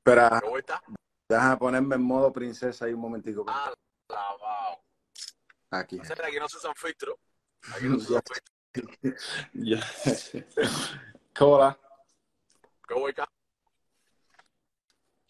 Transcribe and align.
Espera, 0.00 0.40
¿Cómo 0.40 0.56
está? 0.56 0.82
déjame 1.28 1.56
ponerme 1.58 1.96
en 1.96 2.02
modo 2.02 2.32
princesa 2.32 2.86
ahí 2.86 2.94
un 2.94 3.00
momentico. 3.00 3.44
Ah. 3.46 3.74
Aquí. 5.72 6.00
O 6.00 6.04
sea, 6.04 6.16
aquí 6.24 6.38
no 6.38 6.48
se 6.48 6.56
usan 6.56 6.74
filtros. 6.74 7.16
Aquí 7.74 7.86
no 7.86 8.00
se 8.00 8.12
usan 8.12 8.22
filtros. 8.72 9.50
Ya. 9.52 9.80
Hola. 11.38 11.78
¿Cómo 12.88 13.08
está? 13.10 13.28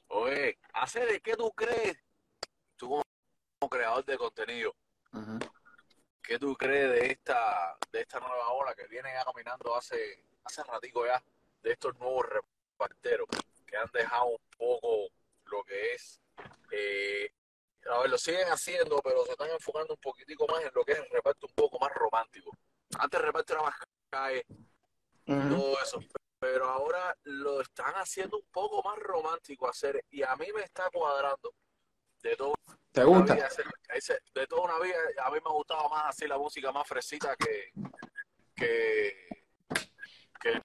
Oye, 0.06 0.56
¿hace 0.73 1.05
de 1.05 1.21
qué 1.21 1.34
tú 1.34 1.51
crees? 1.51 1.98
Tú 2.76 2.91
como, 2.91 3.02
como 3.59 3.71
creador 3.71 4.04
de 4.04 4.16
contenido. 4.16 4.74
¿qué 6.23 6.38
tú 6.38 6.54
crees 6.54 6.91
de 6.93 7.07
esta, 7.10 7.76
de 7.91 8.02
esta 8.02 8.21
nueva 8.21 8.52
ola 8.52 8.73
que 8.76 8.87
viene 8.87 9.13
ya 9.13 9.24
caminando 9.24 9.76
hace, 9.76 10.24
hace 10.45 10.63
ratico 10.63 11.04
ya, 11.04 11.21
de 11.60 11.73
estos 11.73 11.98
nuevos 11.98 12.24
reparteros 12.24 13.26
que 13.71 13.76
han 13.76 13.90
dejado 13.93 14.26
un 14.26 14.38
poco 14.59 15.09
lo 15.46 15.63
que 15.65 15.95
es, 15.95 16.21
eh, 16.71 17.32
a 17.90 18.01
ver, 18.01 18.10
lo 18.10 18.18
siguen 18.18 18.49
haciendo, 18.49 19.01
pero 19.02 19.24
se 19.24 19.32
están 19.32 19.51
enfocando 19.51 19.95
un 19.95 20.01
poquitico 20.01 20.46
más 20.46 20.63
en 20.63 20.71
lo 20.74 20.85
que 20.85 20.93
es 20.93 20.99
el 20.99 21.09
reparto 21.10 21.46
un 21.46 21.54
poco 21.54 21.79
más 21.79 21.93
romántico. 21.95 22.51
Antes 22.98 23.21
el 23.21 23.26
reparto 23.26 23.52
era 23.54 23.63
más 23.63 23.74
calle, 24.10 24.45
Ujú. 25.26 25.48
todo 25.48 25.82
eso. 25.82 26.01
Pero 26.38 26.68
ahora 26.68 27.15
lo 27.24 27.60
están 27.60 27.95
haciendo 27.95 28.38
un 28.38 28.46
poco 28.51 28.82
más 28.82 28.98
romántico 28.98 29.68
hacer 29.68 30.02
y 30.10 30.23
a 30.23 30.35
mí 30.37 30.46
me 30.54 30.63
está 30.63 30.88
cuadrando 30.91 31.54
de 32.23 32.37
todo 32.37 32.54
¿Te 32.93 33.04
gusta? 33.04 33.35
vida, 33.35 33.48
de 34.35 34.46
toda 34.46 34.63
una 34.63 34.79
vida 34.80 34.96
a 35.23 35.30
mí 35.30 35.38
me 35.45 35.51
gustaba 35.52 35.88
más 35.88 36.07
así 36.07 36.26
la 36.26 36.38
música 36.38 36.73
más 36.73 36.87
fresita 36.88 37.37
que 37.37 37.73
que, 38.57 39.45
que 40.41 40.60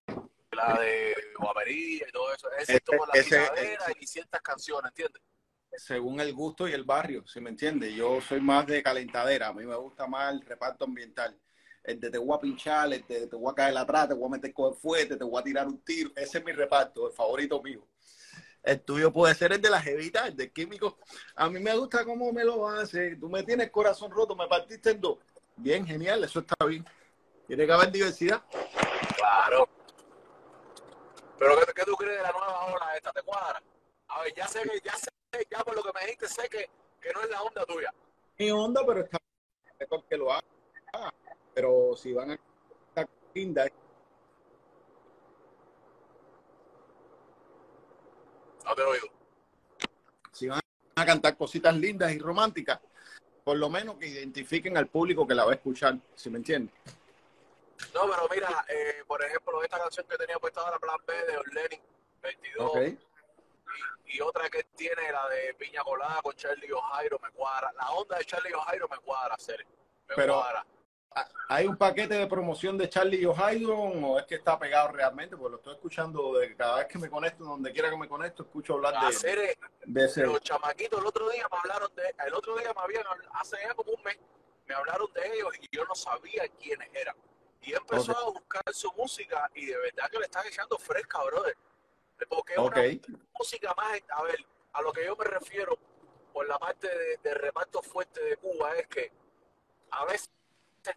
la 0.51 0.79
de 0.79 1.14
guapería 1.39 2.05
y 2.07 2.11
todo 2.11 2.33
eso. 2.33 2.49
Ese 2.53 2.73
Ese- 2.73 2.79
toma 2.81 3.05
la 3.13 3.19
ese- 3.19 3.49
y 3.99 4.07
ciertas 4.07 4.41
canciones, 4.41 4.89
¿entiendes? 4.91 5.21
Según 5.77 6.19
el 6.21 6.33
gusto 6.33 6.67
y 6.67 6.71
el 6.71 6.83
barrio, 6.83 7.25
si 7.27 7.41
me 7.41 7.49
entiendes. 7.49 7.93
Yo 7.93 8.21
soy 8.21 8.39
más 8.39 8.65
de 8.65 8.81
calentadera. 8.81 9.47
A 9.49 9.53
mí 9.53 9.65
me 9.65 9.75
gusta 9.75 10.07
más 10.07 10.33
el 10.33 10.41
reparto 10.41 10.85
ambiental. 10.85 11.37
El 11.83 11.99
de 11.99 12.09
te 12.09 12.17
voy 12.17 12.35
a 12.35 12.39
pinchar, 12.39 12.91
el 12.93 13.05
de 13.05 13.27
te 13.27 13.35
voy 13.35 13.51
a 13.51 13.55
caer 13.55 13.77
atrás, 13.77 14.07
te 14.07 14.13
voy 14.13 14.25
a 14.27 14.29
meter 14.31 14.53
con 14.53 14.71
el 14.73 14.79
fuerte, 14.79 15.17
te 15.17 15.23
voy 15.23 15.39
a 15.39 15.43
tirar 15.43 15.67
un 15.67 15.81
tiro. 15.81 16.11
Ese 16.15 16.37
es 16.39 16.45
mi 16.45 16.51
reparto, 16.53 17.07
el 17.09 17.13
favorito 17.13 17.61
mío. 17.61 17.85
El 18.63 18.81
tuyo 18.81 19.11
puede 19.13 19.35
ser 19.35 19.51
el 19.53 19.61
de 19.61 19.69
la 19.69 19.79
jevita, 19.79 20.27
el 20.27 20.35
del 20.35 20.51
químico. 20.51 20.97
A 21.35 21.49
mí 21.49 21.59
me 21.59 21.75
gusta 21.77 22.03
cómo 22.03 22.31
me 22.33 22.43
lo 22.43 22.67
hace. 22.67 23.15
Tú 23.17 23.29
me 23.29 23.43
tienes 23.43 23.69
corazón 23.69 24.09
roto, 24.09 24.35
me 24.35 24.47
partiste 24.47 24.91
en 24.91 25.01
dos. 25.01 25.19
Bien, 25.57 25.85
genial, 25.85 26.23
eso 26.23 26.39
está 26.39 26.65
bien. 26.65 26.83
Tiene 27.45 27.67
que 27.67 27.71
haber 27.73 27.91
diversidad. 27.91 28.41
Claro. 29.17 29.69
Pero 31.37 31.55
¿qué, 31.59 31.73
qué 31.73 31.83
tú 31.83 31.95
crees 31.95 32.17
de 32.17 32.23
la 32.23 32.31
nueva 32.31 32.65
ola 32.65 32.95
esta? 32.95 33.11
¿Te 33.11 33.21
cuadra? 33.21 33.61
A 34.07 34.21
ver, 34.21 34.33
ya 34.35 34.47
sé 34.47 34.61
que, 34.63 34.79
ya 34.83 34.95
sé, 34.95 35.09
ya 35.49 35.63
por 35.63 35.75
lo 35.75 35.83
que 35.83 35.91
me 35.93 36.01
dijiste, 36.01 36.27
sé 36.27 36.47
que, 36.49 36.69
que 37.01 37.13
no 37.13 37.21
es 37.21 37.29
la 37.29 37.41
onda 37.41 37.65
tuya. 37.65 37.93
mi 38.37 38.51
onda, 38.51 38.81
pero 38.85 39.01
está 39.01 39.17
mejor 39.79 40.03
que 40.05 40.17
lo 40.17 40.31
haga. 40.31 40.43
Pero 41.53 41.95
si 41.95 42.13
van 42.13 42.31
a 42.31 42.33
estar 42.33 43.07
lindas, 43.33 43.69
No 48.65 48.73
te 48.73 48.81
lo 48.81 48.93
digo. 48.93 49.07
si 50.31 50.47
van 50.47 50.59
a 50.95 51.05
cantar 51.05 51.37
cositas 51.37 51.75
lindas 51.77 52.11
y 52.11 52.17
románticas, 52.17 52.79
por 53.43 53.57
lo 53.57 53.69
menos 53.69 53.95
que 53.97 54.07
identifiquen 54.07 54.75
al 54.75 54.87
público 54.87 55.27
que 55.27 55.35
la 55.35 55.45
va 55.45 55.51
a 55.51 55.55
escuchar, 55.55 55.97
si 56.15 56.29
me 56.31 56.37
entiendes. 56.39 56.73
No, 57.93 58.01
pero 58.09 58.27
mira, 58.31 58.65
eh, 58.69 59.03
por 59.07 59.21
ejemplo, 59.23 59.61
esta 59.63 59.77
canción 59.79 60.05
que 60.07 60.17
tenía 60.17 60.37
puesta 60.39 60.61
ahora, 60.61 60.79
Plan 60.79 60.97
B 61.05 61.13
de 61.25 61.37
Orlenin 61.37 61.81
22, 62.21 62.69
Ok. 62.71 62.77
y, 64.07 64.17
y 64.17 64.21
otra 64.21 64.49
que 64.49 64.63
tiene, 64.75 65.11
la 65.11 65.27
de 65.29 65.53
Piña 65.55 65.83
Colada 65.83 66.21
con 66.21 66.33
Charlie 66.35 66.71
O'Jairo, 66.71 67.19
me 67.21 67.29
cuadra. 67.31 67.71
La 67.73 67.89
onda 67.91 68.17
de 68.17 68.25
Charlie 68.25 68.53
O'Jairo 68.53 68.87
me 68.89 68.97
cuadra. 68.99 69.35
Me 70.07 70.15
Pero- 70.15 70.33
cuadra. 70.35 70.65
¿Hay 71.47 71.65
un 71.65 71.77
paquete 71.77 72.13
de 72.15 72.27
promoción 72.27 72.77
de 72.77 72.89
Charlie 72.89 73.21
y 73.21 73.25
Ohio 73.25 73.73
o 73.77 74.19
es 74.19 74.25
que 74.25 74.35
está 74.35 74.59
pegado 74.59 74.89
realmente? 74.91 75.37
Porque 75.37 75.51
lo 75.51 75.57
estoy 75.57 75.75
escuchando 75.75 76.33
de 76.33 76.53
cada 76.57 76.79
vez 76.79 76.87
que 76.87 76.97
me 76.97 77.09
conecto, 77.09 77.45
donde 77.45 77.71
quiera 77.71 77.89
que 77.89 77.95
me 77.95 78.09
conecto, 78.09 78.43
escucho 78.43 78.73
hablar 78.73 78.95
de, 78.99 79.29
eh, 79.51 79.57
de 79.85 80.05
ese. 80.05 80.25
los 80.25 80.41
chamaquitos 80.41 80.99
el 80.99 81.05
otro 81.05 81.29
día 81.29 81.47
me 81.49 81.57
hablaron 81.57 81.89
de, 81.95 82.13
el 82.27 82.33
otro 82.33 82.57
día 82.57 82.73
me 82.75 82.81
habían, 82.81 83.03
hace 83.31 83.55
como 83.77 83.91
un 83.93 84.03
mes, 84.03 84.17
me 84.65 84.75
hablaron 84.75 85.07
de 85.13 85.25
ellos 85.35 85.53
y 85.61 85.73
yo 85.73 85.85
no 85.85 85.95
sabía 85.95 86.43
quiénes 86.59 86.89
eran. 86.93 87.15
Y 87.65 87.73
empezó 87.73 88.17
a 88.17 88.29
buscar 88.29 88.63
su 88.71 88.91
música 88.93 89.49
y 89.55 89.65
de 89.65 89.77
verdad 89.77 90.09
que 90.09 90.19
le 90.19 90.25
están 90.25 90.45
echando 90.45 90.77
fresca, 90.77 91.23
brother. 91.23 91.57
Porque 92.29 92.53
es 92.53 92.59
una 92.59 92.81
música 93.37 93.73
más, 93.75 93.99
a 94.09 94.23
ver, 94.23 94.45
a 94.73 94.81
lo 94.81 94.93
que 94.93 95.05
yo 95.05 95.15
me 95.15 95.25
refiero 95.25 95.77
por 96.31 96.47
la 96.47 96.59
parte 96.59 96.87
de, 96.87 97.17
de 97.17 97.33
reparto 97.33 97.81
fuerte 97.81 98.21
de 98.21 98.37
Cuba 98.37 98.75
es 98.75 98.87
que 98.87 99.11
a 99.91 100.05
veces 100.05 100.29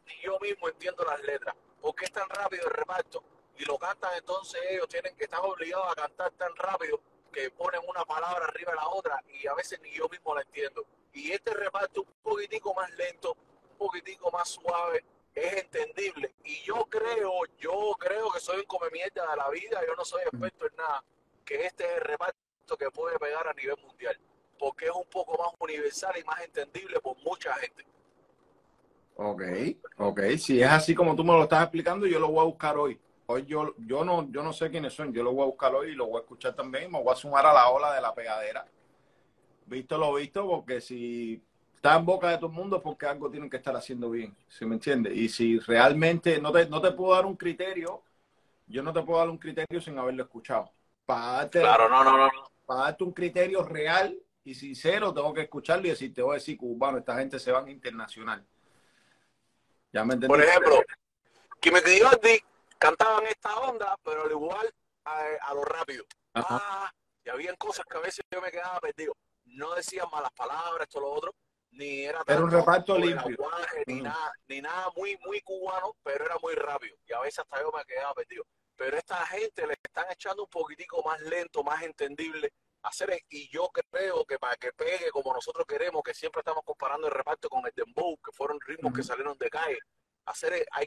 ni 0.06 0.20
yo 0.22 0.38
mismo 0.40 0.68
entiendo 0.68 1.04
las 1.04 1.22
letras. 1.22 1.54
¿Por 1.80 1.94
qué 1.94 2.04
es 2.04 2.12
tan 2.12 2.28
rápido 2.28 2.66
el 2.66 2.74
reparto? 2.74 3.22
Y 3.56 3.64
lo 3.64 3.78
cantan 3.78 4.10
entonces 4.16 4.60
ellos 4.68 4.88
tienen 4.88 5.16
que 5.16 5.24
estar 5.24 5.40
obligados 5.40 5.90
a 5.90 5.94
cantar 5.94 6.32
tan 6.32 6.54
rápido 6.56 7.00
que 7.32 7.50
ponen 7.50 7.80
una 7.88 8.04
palabra 8.04 8.46
arriba 8.46 8.72
de 8.72 8.76
la 8.76 8.88
otra 8.88 9.22
y 9.28 9.46
a 9.46 9.54
veces 9.54 9.80
ni 9.80 9.92
yo 9.92 10.08
mismo 10.08 10.34
la 10.34 10.42
entiendo. 10.42 10.84
Y 11.12 11.32
este 11.32 11.52
reparto 11.54 12.02
un 12.02 12.12
poquitico 12.22 12.74
más 12.74 12.90
lento, 12.92 13.32
un 13.32 13.78
poquitico 13.78 14.30
más 14.30 14.48
suave, 14.48 15.04
es 15.34 15.52
entendible. 15.54 16.34
Yo 17.58 17.96
creo, 17.98 18.30
que 18.30 18.40
soy 18.40 18.58
un 18.58 18.64
come 18.64 18.90
mierda 18.90 19.30
de 19.30 19.36
la 19.36 19.50
vida, 19.50 19.80
yo 19.86 19.94
no 19.96 20.04
soy 20.04 20.22
experto 20.22 20.66
en 20.66 20.76
nada, 20.76 21.04
que 21.44 21.66
este 21.66 21.84
es 21.84 21.96
el 21.96 22.00
reparto 22.02 22.76
que 22.78 22.90
puede 22.90 23.18
pegar 23.18 23.46
a 23.48 23.54
nivel 23.54 23.76
mundial, 23.84 24.18
porque 24.58 24.86
es 24.86 24.92
un 24.92 25.08
poco 25.10 25.42
más 25.42 25.52
universal 25.58 26.14
y 26.18 26.24
más 26.24 26.40
entendible 26.42 27.00
por 27.00 27.16
mucha 27.18 27.54
gente. 27.54 27.84
ok, 29.16 29.42
ok. 29.98 30.20
Si 30.38 30.62
es 30.62 30.68
así 30.68 30.94
como 30.94 31.16
tú 31.16 31.24
me 31.24 31.32
lo 31.32 31.44
estás 31.44 31.62
explicando, 31.62 32.06
yo 32.06 32.18
lo 32.18 32.28
voy 32.28 32.40
a 32.40 32.44
buscar 32.44 32.76
hoy. 32.76 33.00
Hoy 33.26 33.44
yo, 33.44 33.74
yo 33.78 34.04
no, 34.04 34.30
yo 34.30 34.42
no 34.42 34.52
sé 34.52 34.70
quiénes 34.70 34.94
son, 34.94 35.12
yo 35.12 35.22
lo 35.22 35.32
voy 35.32 35.42
a 35.42 35.46
buscar 35.46 35.74
hoy 35.74 35.90
y 35.90 35.94
lo 35.94 36.06
voy 36.06 36.18
a 36.18 36.22
escuchar 36.22 36.54
también 36.54 36.90
me 36.90 37.02
voy 37.02 37.12
a 37.12 37.16
sumar 37.16 37.44
a 37.44 37.52
la 37.52 37.68
ola 37.68 37.92
de 37.94 38.00
la 38.00 38.14
pegadera. 38.14 38.66
Visto 39.66 39.98
lo 39.98 40.14
visto, 40.14 40.46
porque 40.48 40.80
si 40.80 41.42
está 41.78 41.96
en 41.96 42.04
boca 42.04 42.28
de 42.28 42.38
todo 42.38 42.48
el 42.48 42.52
mundo 42.52 42.82
porque 42.82 43.06
algo 43.06 43.30
tienen 43.30 43.48
que 43.48 43.56
estar 43.56 43.74
haciendo 43.76 44.10
bien, 44.10 44.36
¿sí 44.48 44.66
me 44.66 44.74
entiendes? 44.74 45.16
Y 45.16 45.28
si 45.28 45.60
realmente 45.60 46.40
no 46.40 46.50
te, 46.50 46.68
no 46.68 46.80
te 46.80 46.90
puedo 46.90 47.14
dar 47.14 47.24
un 47.24 47.36
criterio, 47.36 48.02
yo 48.66 48.82
no 48.82 48.92
te 48.92 49.00
puedo 49.02 49.20
dar 49.20 49.30
un 49.30 49.38
criterio 49.38 49.80
sin 49.80 49.96
haberlo 49.96 50.24
escuchado. 50.24 50.72
Para 51.06 51.32
darte, 51.32 51.60
Claro, 51.60 51.88
no, 51.88 52.02
no, 52.02 52.18
no. 52.18 52.30
para 52.66 52.80
darte 52.80 53.04
un 53.04 53.12
criterio 53.12 53.62
real 53.62 54.18
y 54.42 54.56
sincero, 54.56 55.14
tengo 55.14 55.32
que 55.32 55.42
escucharlo 55.42 55.86
y 55.86 55.90
decir, 55.90 56.12
te 56.12 56.20
voy 56.20 56.32
a 56.32 56.34
decir, 56.34 56.58
cubano, 56.58 56.98
esta 56.98 57.16
gente 57.16 57.38
se 57.38 57.52
van 57.52 57.68
internacional. 57.68 58.44
Ya 59.92 60.04
me. 60.04 60.16
Por 60.16 60.42
ejemplo, 60.42 60.82
Kimi 61.60 61.78
Giordi 61.80 62.42
cantaban 62.76 63.24
esta 63.26 63.56
onda, 63.60 63.96
pero 64.02 64.24
al 64.24 64.30
igual 64.32 64.68
a, 65.04 65.20
a 65.42 65.54
lo 65.54 65.62
rápido. 65.64 66.04
Ajá. 66.34 66.60
Ah, 66.60 66.92
y 67.24 67.28
habían 67.30 67.54
cosas 67.54 67.84
que 67.88 67.98
a 67.98 68.00
veces 68.00 68.24
yo 68.32 68.42
me 68.42 68.50
quedaba 68.50 68.80
perdido. 68.80 69.12
No 69.44 69.74
decían 69.76 70.06
malas 70.10 70.32
palabras, 70.32 70.82
esto 70.88 71.00
lo 71.00 71.10
otro, 71.10 71.32
ni 71.70 72.04
era 72.04 72.22
Era 72.26 72.40
un 72.40 72.50
reparto 72.50 72.96
limpio. 72.98 73.36
aguaje, 73.46 73.84
ni 73.86 73.94
Mm. 74.00 74.02
nada, 74.04 74.32
ni 74.48 74.60
nada 74.60 74.90
muy, 74.96 75.16
muy 75.24 75.40
cubano, 75.42 75.94
pero 76.02 76.24
era 76.24 76.36
muy 76.42 76.54
rápido. 76.54 76.96
Y 77.06 77.12
a 77.12 77.20
veces 77.20 77.38
hasta 77.40 77.60
yo 77.60 77.70
me 77.70 77.84
quedaba 77.84 78.14
perdido. 78.14 78.44
Pero 78.76 78.96
esta 78.96 79.16
gente 79.26 79.66
le 79.66 79.74
están 79.74 80.06
echando 80.10 80.44
un 80.44 80.48
poquitico 80.50 81.02
más 81.02 81.20
lento, 81.20 81.62
más 81.64 81.82
entendible. 81.82 82.52
Hacer, 82.82 83.20
y 83.28 83.48
yo 83.50 83.68
creo 83.90 84.24
que 84.24 84.38
para 84.38 84.54
que 84.56 84.72
pegue 84.72 85.10
como 85.10 85.32
nosotros 85.34 85.66
queremos, 85.66 86.00
que 86.02 86.14
siempre 86.14 86.40
estamos 86.40 86.62
comparando 86.64 87.08
el 87.08 87.12
reparto 87.12 87.48
con 87.48 87.66
el 87.66 87.72
dembow, 87.74 88.16
que 88.18 88.30
fueron 88.32 88.60
ritmos 88.60 88.92
que 88.94 89.02
salieron 89.02 89.36
de 89.36 89.50
calle, 89.50 89.78
hacer, 90.26 90.64
hay 90.70 90.86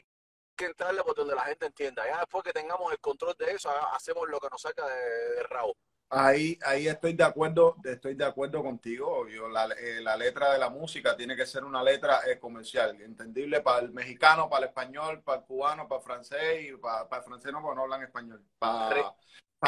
que 0.56 0.64
entrarle 0.66 1.02
por 1.04 1.14
donde 1.14 1.34
la 1.34 1.42
gente 1.42 1.66
entienda. 1.66 2.06
Ya 2.06 2.18
después 2.18 2.42
que 2.44 2.52
tengamos 2.52 2.90
el 2.92 2.98
control 2.98 3.34
de 3.38 3.52
eso, 3.52 3.68
ha- 3.70 3.94
hacemos 3.94 4.26
lo 4.28 4.40
que 4.40 4.48
nos 4.50 4.62
saca 4.62 4.86
de, 4.86 5.34
de 5.34 5.42
rabo. 5.44 5.76
Ahí, 6.14 6.58
ahí 6.66 6.88
estoy 6.88 7.14
de 7.14 7.24
acuerdo, 7.24 7.76
estoy 7.82 8.14
de 8.14 8.26
acuerdo 8.26 8.62
contigo. 8.62 9.26
Yo, 9.28 9.48
la, 9.48 9.64
eh, 9.64 10.02
la 10.02 10.14
letra 10.14 10.52
de 10.52 10.58
la 10.58 10.68
música 10.68 11.16
tiene 11.16 11.34
que 11.34 11.46
ser 11.46 11.64
una 11.64 11.82
letra 11.82 12.20
eh, 12.30 12.38
comercial, 12.38 13.00
entendible 13.00 13.62
para 13.62 13.80
el 13.80 13.92
mexicano, 13.92 14.46
para 14.46 14.64
el 14.64 14.68
español, 14.68 15.22
para 15.22 15.38
el 15.38 15.44
cubano, 15.46 15.88
para 15.88 16.00
el 16.00 16.04
francés 16.04 16.68
y 16.68 16.76
para, 16.76 17.08
para 17.08 17.22
el 17.22 17.28
francés 17.28 17.50
no, 17.50 17.62
porque 17.62 17.76
no 17.76 17.84
hablan 17.84 18.02
español, 18.02 18.44
para 18.58 19.14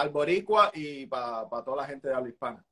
el 0.02 0.10
boricua 0.10 0.70
y 0.74 1.06
para, 1.06 1.48
para 1.48 1.64
toda 1.64 1.78
la 1.78 1.86
gente 1.86 2.08
de 2.08 2.14
habla 2.14 2.28
hispana. 2.28 2.62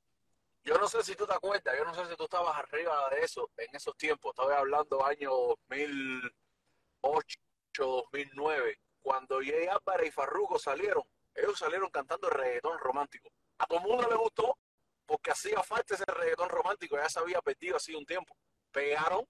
Yo 0.65 0.77
no 0.77 0.87
sé 0.87 1.03
si 1.03 1.17
tú 1.17 1.27
te 1.27 1.33
acuerdas, 1.33 1.75
yo 1.75 1.85
no 1.87 1.95
sé 1.95 2.05
si 2.11 2.15
tú 2.15 2.25
estabas 2.25 2.55
arriba 2.55 3.09
de 3.11 3.23
eso 3.23 3.49
en 3.57 3.75
esos 3.75 3.97
tiempos. 3.97 4.35
Estaba 4.37 4.59
hablando 4.59 5.03
año 5.03 5.31
2008, 5.31 7.39
2009, 7.79 8.79
cuando 9.01 9.39
Jay 9.39 9.67
Álvarez 9.67 10.09
y 10.09 10.11
Farruko 10.11 10.59
salieron. 10.59 11.05
Ellos 11.35 11.59
salieron 11.59 11.89
cantando 11.89 12.29
reggaetón 12.29 12.79
romántico. 12.79 13.33
A 13.63 13.67
todo 13.67 13.79
el 13.79 13.87
mundo 13.87 14.09
le 14.11 14.17
gustó 14.17 14.59
porque 15.07 15.31
hacía 15.31 15.63
falta 15.63 15.95
ese 15.95 16.05
reggaetón 16.05 16.49
romántico. 16.49 16.97
Ya 16.97 17.09
se 17.09 17.21
había 17.21 17.41
perdido 17.41 17.77
así 17.77 17.95
un 17.95 18.05
tiempo. 18.05 18.37
Pegaron. 18.73 19.25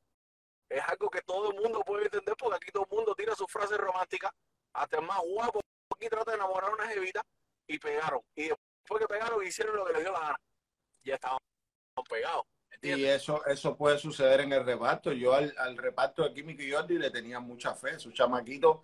Es 0.70 0.82
algo 0.88 1.10
que 1.10 1.20
todo 1.20 1.50
el 1.50 1.60
mundo 1.60 1.82
puede 1.84 2.04
entender 2.04 2.34
porque 2.38 2.56
aquí 2.56 2.72
todo 2.72 2.86
el 2.90 2.96
mundo 2.96 3.14
tira 3.14 3.34
sus 3.34 3.46
frases 3.50 3.76
románticas. 3.76 4.30
Hasta 4.72 4.96
el 5.00 5.06
más 5.06 5.20
guapo 5.22 5.60
aquí 5.94 6.08
trata 6.08 6.30
de 6.30 6.38
enamorar 6.38 6.70
a 6.70 6.72
una 6.72 6.88
jevita 6.88 7.20
y 7.66 7.78
pegaron. 7.78 8.22
Y 8.34 8.44
después 8.44 9.00
que 9.00 9.06
pegaron 9.06 9.46
hicieron 9.46 9.76
lo 9.76 9.84
que 9.84 9.92
les 9.92 10.02
dio 10.02 10.12
la 10.12 10.20
gana. 10.20 10.36
Ya 11.04 11.14
estaban 11.16 11.38
pegados. 12.08 12.44
Y 12.80 13.04
eso, 13.04 13.44
eso 13.44 13.76
puede 13.76 13.98
suceder 13.98 14.40
en 14.40 14.52
el 14.54 14.64
reparto. 14.64 15.12
Yo 15.12 15.34
al, 15.34 15.54
al 15.58 15.76
reparto 15.76 16.22
de 16.22 16.32
Químico 16.32 16.62
y 16.62 16.72
Jordi 16.72 16.96
le 16.96 17.10
tenía 17.10 17.38
mucha 17.38 17.74
fe. 17.74 17.98
Sus 17.98 18.14
chamaquitos 18.14 18.78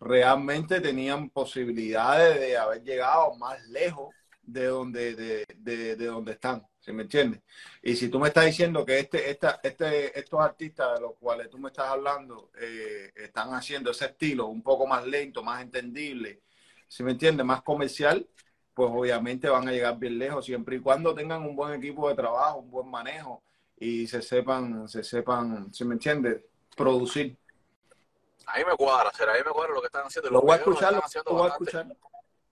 realmente 0.00 0.80
tenían 0.80 1.28
posibilidades 1.28 2.40
de 2.40 2.56
haber 2.56 2.82
llegado 2.82 3.34
más 3.34 3.62
lejos 3.68 4.14
de 4.46 4.66
donde, 4.66 5.14
de, 5.14 5.46
de, 5.56 5.96
de 5.96 6.06
donde 6.06 6.32
están. 6.32 6.66
¿Sí 6.84 6.92
me 6.92 7.04
entiendes? 7.04 7.40
Y 7.82 7.96
si 7.96 8.10
tú 8.10 8.20
me 8.20 8.28
estás 8.28 8.44
diciendo 8.44 8.84
que 8.84 8.98
este, 8.98 9.30
esta, 9.30 9.58
este, 9.62 10.18
estos 10.18 10.38
artistas 10.38 10.94
de 10.94 11.00
los 11.00 11.14
cuales 11.14 11.48
tú 11.48 11.58
me 11.58 11.68
estás 11.68 11.88
hablando 11.88 12.50
eh, 12.60 13.10
están 13.16 13.54
haciendo 13.54 13.90
ese 13.90 14.04
estilo 14.04 14.48
un 14.48 14.62
poco 14.62 14.86
más 14.86 15.06
lento, 15.06 15.42
más 15.42 15.62
entendible, 15.62 16.42
¿sí 16.86 17.02
me 17.02 17.12
entiendes? 17.12 17.46
Más 17.46 17.62
comercial, 17.62 18.28
pues 18.74 18.90
obviamente 18.92 19.48
van 19.48 19.66
a 19.66 19.72
llegar 19.72 19.98
bien 19.98 20.18
lejos, 20.18 20.44
siempre 20.44 20.76
y 20.76 20.80
cuando 20.80 21.14
tengan 21.14 21.42
un 21.42 21.56
buen 21.56 21.72
equipo 21.72 22.06
de 22.10 22.16
trabajo, 22.16 22.58
un 22.58 22.70
buen 22.70 22.90
manejo 22.90 23.42
y 23.78 24.06
se 24.06 24.20
sepan, 24.20 24.86
se 24.86 25.02
sepan, 25.02 25.72
¿sí 25.72 25.86
me 25.86 25.94
entiendes? 25.94 26.42
Producir. 26.76 27.34
Ahí 28.46 28.62
me 28.62 28.76
cuadra, 28.76 29.10
será, 29.12 29.32
ahí 29.32 29.42
me 29.42 29.52
cuadra 29.52 29.72
lo 29.72 29.80
que 29.80 29.86
están 29.86 30.04
haciendo. 30.04 30.30
Lo 30.30 30.42
voy 30.42 30.52
a 30.52 30.56
escuchar, 30.56 30.92
lo, 30.92 31.32
voy 31.32 31.48
a 31.48 31.52
escuchar. 31.52 31.86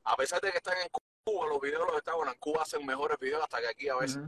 A 0.05 0.17
pesar 0.17 0.41
de 0.41 0.51
que 0.53 0.57
están 0.57 0.75
en 0.79 0.89
Cuba, 1.25 1.47
los 1.49 1.61
videos 1.61 1.87
los 1.87 1.97
están, 1.97 2.17
bueno, 2.17 2.33
en 2.33 2.39
Cuba 2.39 2.63
hacen 2.63 2.85
mejores 2.85 3.19
videos 3.19 3.43
hasta 3.43 3.61
que 3.61 3.69
aquí 3.69 3.89
a 3.89 3.97
veces. 3.97 4.23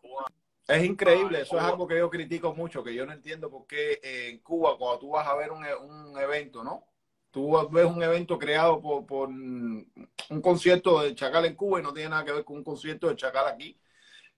Cuba, 0.00 0.24
Es 0.66 0.84
increíble, 0.84 1.38
Ah, 1.38 1.42
eso 1.42 1.56
es 1.58 1.62
algo 1.64 1.86
que 1.86 1.98
yo 1.98 2.10
critico 2.10 2.54
mucho, 2.54 2.82
que 2.82 2.94
yo 2.94 3.06
no 3.06 3.12
entiendo 3.12 3.50
por 3.50 3.66
qué 3.66 4.00
eh, 4.02 4.28
en 4.30 4.38
Cuba, 4.40 4.76
cuando 4.78 4.98
tú 4.98 5.10
vas 5.10 5.26
a 5.26 5.34
ver 5.36 5.52
un, 5.52 5.64
e- 5.64 5.74
un 5.76 6.18
evento, 6.18 6.64
¿no? 6.64 6.86
Tú 7.30 7.52
ves 7.70 7.84
un 7.86 8.02
evento 8.02 8.36
creado 8.38 8.80
por, 8.80 9.06
por 9.06 9.28
un 9.28 10.40
concierto 10.42 11.00
de 11.00 11.14
Chacal 11.14 11.44
en 11.44 11.54
Cuba 11.54 11.78
y 11.78 11.82
no 11.82 11.92
tiene 11.92 12.10
nada 12.10 12.24
que 12.24 12.32
ver 12.32 12.44
con 12.44 12.56
un 12.56 12.64
concierto 12.64 13.08
de 13.08 13.14
Chacal 13.16 13.46
aquí 13.46 13.78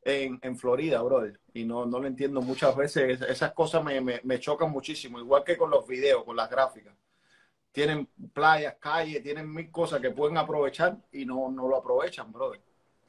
en, 0.05 0.39
en 0.43 0.59
Florida, 0.59 1.03
brother. 1.03 1.41
Y 1.55 1.65
no, 1.65 1.87
no 1.87 2.01
lo 2.01 2.07
entiendo 2.09 2.43
muchas 2.43 2.77
veces. 2.77 3.23
Es- 3.23 3.31
Esas 3.31 3.53
cosas 3.55 3.85
me, 3.85 4.01
me, 4.03 4.21
me 4.25 4.41
chocan 4.41 4.71
muchísimo, 4.71 5.19
igual 5.21 5.45
que 5.45 5.57
con 5.57 5.71
los 5.71 5.87
videos, 5.87 6.25
con 6.25 6.37
las 6.37 6.51
gráficas. 6.51 6.95
Tienen 7.73 8.07
playas, 8.35 8.77
calles, 8.79 9.23
tienen 9.23 9.53
mil 9.53 9.71
cosas 9.71 10.01
que 10.01 10.11
pueden 10.11 10.37
aprovechar 10.37 10.97
y 11.11 11.25
no, 11.25 11.51
no 11.51 11.69
lo 11.69 11.77
aprovechan, 11.77 12.31
brother. 12.31 12.61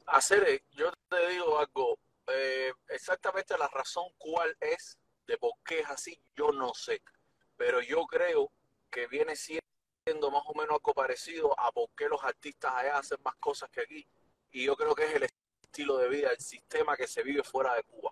hacer, 0.07 0.63
yo 0.71 0.91
te 1.09 1.27
digo 1.27 1.59
algo, 1.59 1.99
eh, 2.27 2.71
exactamente 2.87 3.57
la 3.57 3.67
razón 3.67 4.05
cuál 4.17 4.55
es 4.61 4.97
de 5.27 5.37
por 5.37 5.53
qué 5.65 5.81
es 5.81 5.89
así, 5.89 6.17
yo 6.35 6.51
no 6.51 6.73
sé. 6.73 7.01
Pero 7.57 7.81
yo 7.81 8.05
creo 8.05 8.51
que 8.89 9.07
viene 9.07 9.35
siendo 9.35 10.31
más 10.31 10.43
o 10.45 10.53
menos 10.53 10.71
algo 10.71 10.93
parecido 10.93 11.57
a 11.59 11.71
por 11.71 11.89
qué 11.95 12.07
los 12.07 12.23
artistas 12.23 12.73
allá 12.73 12.97
hacen 12.97 13.17
más 13.23 13.35
cosas 13.35 13.69
que 13.69 13.81
aquí. 13.81 14.07
Y 14.51 14.65
yo 14.65 14.75
creo 14.75 14.95
que 14.95 15.05
es 15.05 15.15
el 15.15 15.27
estilo 15.61 15.97
de 15.97 16.09
vida, 16.09 16.29
el 16.29 16.39
sistema 16.39 16.95
que 16.95 17.07
se 17.07 17.23
vive 17.23 17.43
fuera 17.43 17.73
de 17.75 17.83
Cuba, 17.83 18.11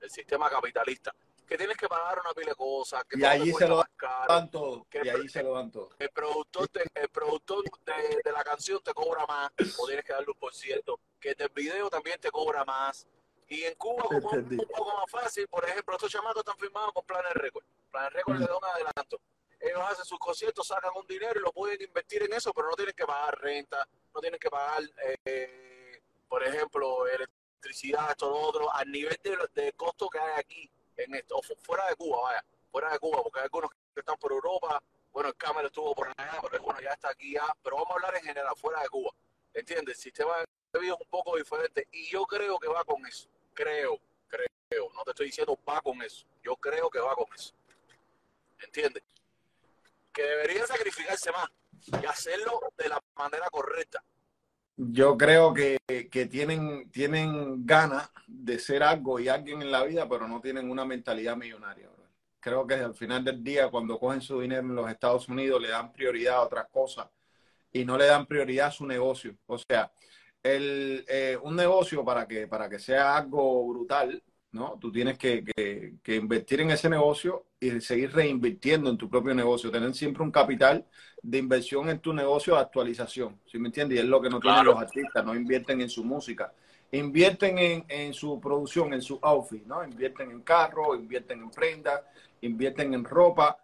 el 0.00 0.10
sistema 0.10 0.50
capitalista. 0.50 1.14
Que 1.48 1.56
tienes 1.56 1.76
que 1.78 1.88
pagar 1.88 2.20
una 2.20 2.34
pila 2.34 2.50
de 2.50 2.54
cosas, 2.56 3.04
que 3.04 3.18
Y 3.18 3.24
allí 3.24 3.52
se 3.54 3.66
lo 3.66 3.82
dan 4.28 4.50
todo. 4.50 4.86
¿Qué 4.90 5.00
Y 5.02 5.08
ahí 5.08 5.28
se 5.28 5.42
lo 5.42 5.54
dan 5.54 5.70
todo. 5.70 5.90
el 5.98 6.10
productor, 6.10 6.68
te- 6.68 6.84
el 6.94 7.08
productor 7.08 7.64
de, 7.86 8.20
de 8.22 8.32
la 8.32 8.44
canción 8.44 8.82
te 8.82 8.92
cobra 8.92 9.24
más 9.26 9.50
o 9.78 9.86
tienes 9.86 10.04
que 10.04 10.12
darle 10.12 10.26
un 10.28 10.38
por 10.38 10.52
ciento, 10.54 11.00
que 11.18 11.34
del 11.34 11.48
video 11.48 11.88
también 11.88 12.20
te 12.20 12.30
cobra 12.30 12.64
más. 12.66 13.06
Y 13.48 13.62
en 13.64 13.74
Cuba, 13.76 14.02
como 14.04 14.18
es 14.30 14.42
un 14.42 14.58
poco 14.76 14.94
más 14.94 15.10
fácil, 15.10 15.48
por 15.48 15.64
ejemplo, 15.64 15.94
estos 15.94 16.10
chamacos 16.12 16.40
están 16.40 16.58
firmados 16.58 16.92
con 16.92 17.06
Planet 17.06 17.32
Record. 17.32 17.64
Planet 17.90 18.12
Record 18.12 18.36
Mm. 18.36 18.40
le 18.40 18.46
da 18.46 18.56
un 18.58 18.64
adelanto. 18.64 19.20
Ellos 19.58 19.80
hacen 19.88 20.04
sus 20.04 20.18
conciertos, 20.18 20.66
sacan 20.68 20.90
un 20.94 21.06
dinero 21.06 21.40
y 21.40 21.42
lo 21.42 21.50
pueden 21.52 21.80
invertir 21.80 22.22
en 22.24 22.32
eso, 22.34 22.52
pero 22.52 22.68
no 22.68 22.76
tienen 22.76 22.94
que 22.94 23.06
pagar 23.06 23.40
renta, 23.40 23.88
no 24.14 24.20
tienen 24.20 24.38
que 24.38 24.50
pagar, 24.50 24.82
eh, 25.24 26.02
por 26.28 26.44
ejemplo, 26.44 27.06
electricidad, 27.08 28.10
esto, 28.10 28.28
lo 28.28 28.36
otro, 28.38 28.70
al 28.72 28.92
nivel 28.92 29.18
de, 29.24 29.36
de 29.62 29.72
costo 29.72 30.08
que 30.10 30.18
hay 30.18 30.32
aquí, 30.38 30.70
en 30.98 31.14
esto, 31.14 31.36
o 31.38 31.42
fu- 31.42 31.56
fuera 31.56 31.86
de 31.88 31.96
Cuba, 31.96 32.20
vaya, 32.22 32.44
fuera 32.70 32.90
de 32.92 32.98
Cuba, 32.98 33.22
porque 33.22 33.38
hay 33.40 33.44
algunos 33.44 33.70
que 33.70 34.00
están 34.00 34.16
por 34.18 34.32
Europa, 34.32 34.82
bueno, 35.12 35.28
el 35.30 35.36
cámara 35.36 35.68
estuvo 35.68 35.94
por 35.94 36.08
allá, 36.08 36.38
pero 36.50 36.62
bueno, 36.62 36.80
ya 36.80 36.90
está 36.92 37.10
aquí 37.10 37.32
ya, 37.34 37.46
pero 37.62 37.76
vamos 37.76 37.90
a 37.90 37.94
hablar 37.94 38.16
en 38.16 38.22
general, 38.22 38.54
fuera 38.56 38.82
de 38.82 38.88
Cuba, 38.88 39.10
¿entiendes? 39.54 39.96
El 39.96 40.02
sistema 40.02 40.36
de 40.72 40.78
vida 40.80 40.94
es 40.94 41.00
un 41.00 41.08
poco 41.10 41.36
diferente 41.36 41.88
y 41.92 42.06
yo 42.10 42.26
creo 42.26 42.58
que 42.58 42.68
va 42.68 42.84
con 42.84 43.04
eso, 43.06 43.28
creo, 43.54 43.98
creo, 44.28 44.90
no 44.94 45.02
te 45.04 45.10
estoy 45.10 45.26
diciendo 45.26 45.58
va 45.68 45.80
con 45.80 46.02
eso, 46.02 46.26
yo 46.42 46.56
creo 46.56 46.90
que 46.90 46.98
va 46.98 47.14
con 47.14 47.26
eso, 47.34 47.54
¿entiendes? 48.60 49.02
Que 50.12 50.22
deberían 50.22 50.66
sacrificarse 50.66 51.30
más 51.32 51.48
y 52.02 52.06
hacerlo 52.06 52.60
de 52.76 52.88
la 52.88 53.00
manera 53.14 53.48
correcta. 53.50 54.02
Yo 54.80 55.18
creo 55.18 55.52
que, 55.52 55.76
que 56.08 56.26
tienen, 56.26 56.88
tienen 56.92 57.66
ganas 57.66 58.08
de 58.28 58.60
ser 58.60 58.84
algo 58.84 59.18
y 59.18 59.28
alguien 59.28 59.60
en 59.60 59.72
la 59.72 59.82
vida, 59.82 60.08
pero 60.08 60.28
no 60.28 60.40
tienen 60.40 60.70
una 60.70 60.84
mentalidad 60.84 61.36
millonaria. 61.36 61.90
Creo 62.38 62.64
que 62.64 62.74
al 62.74 62.94
final 62.94 63.24
del 63.24 63.42
día, 63.42 63.68
cuando 63.70 63.98
cogen 63.98 64.20
su 64.20 64.40
dinero 64.40 64.62
en 64.62 64.76
los 64.76 64.88
Estados 64.88 65.28
Unidos, 65.28 65.60
le 65.60 65.70
dan 65.70 65.92
prioridad 65.92 66.36
a 66.36 66.42
otras 66.42 66.68
cosas 66.70 67.08
y 67.72 67.84
no 67.84 67.98
le 67.98 68.06
dan 68.06 68.26
prioridad 68.26 68.68
a 68.68 68.70
su 68.70 68.86
negocio. 68.86 69.36
O 69.46 69.58
sea, 69.58 69.90
el, 70.44 71.04
eh, 71.08 71.36
un 71.42 71.56
negocio 71.56 72.04
para 72.04 72.28
que, 72.28 72.46
para 72.46 72.68
que 72.68 72.78
sea 72.78 73.16
algo 73.16 73.66
brutal, 73.66 74.22
¿no? 74.52 74.78
Tú 74.80 74.90
tienes 74.92 75.18
que, 75.18 75.44
que- 75.44 75.94
que 76.02 76.16
invertir 76.16 76.60
en 76.60 76.70
ese 76.70 76.88
negocio 76.88 77.46
y 77.60 77.80
seguir 77.80 78.12
reinvirtiendo 78.12 78.90
en 78.90 78.96
tu 78.96 79.08
propio 79.08 79.34
negocio, 79.34 79.70
tener 79.70 79.94
siempre 79.94 80.22
un 80.22 80.30
capital 80.30 80.86
de 81.22 81.38
inversión 81.38 81.88
en 81.90 81.98
tu 82.00 82.12
negocio 82.12 82.54
de 82.54 82.60
actualización, 82.60 83.40
¿sí 83.46 83.58
me 83.58 83.68
entiendes? 83.68 83.98
Y 83.98 84.00
es 84.00 84.06
lo 84.06 84.20
que 84.22 84.30
no 84.30 84.40
tienen 84.40 84.64
los 84.64 84.78
artistas, 84.78 85.24
no 85.24 85.34
invierten 85.34 85.80
en 85.80 85.90
su 85.90 86.04
música, 86.04 86.52
invierten 86.92 87.58
en, 87.58 87.84
en 87.88 88.14
su 88.14 88.40
producción, 88.40 88.94
en 88.94 89.02
su 89.02 89.18
outfit, 89.22 89.64
¿no? 89.66 89.84
Invierten 89.84 90.30
en 90.30 90.40
carro, 90.42 90.94
invierten 90.94 91.40
en 91.42 91.50
prendas, 91.50 92.00
invierten 92.40 92.94
en 92.94 93.04
ropa, 93.04 93.58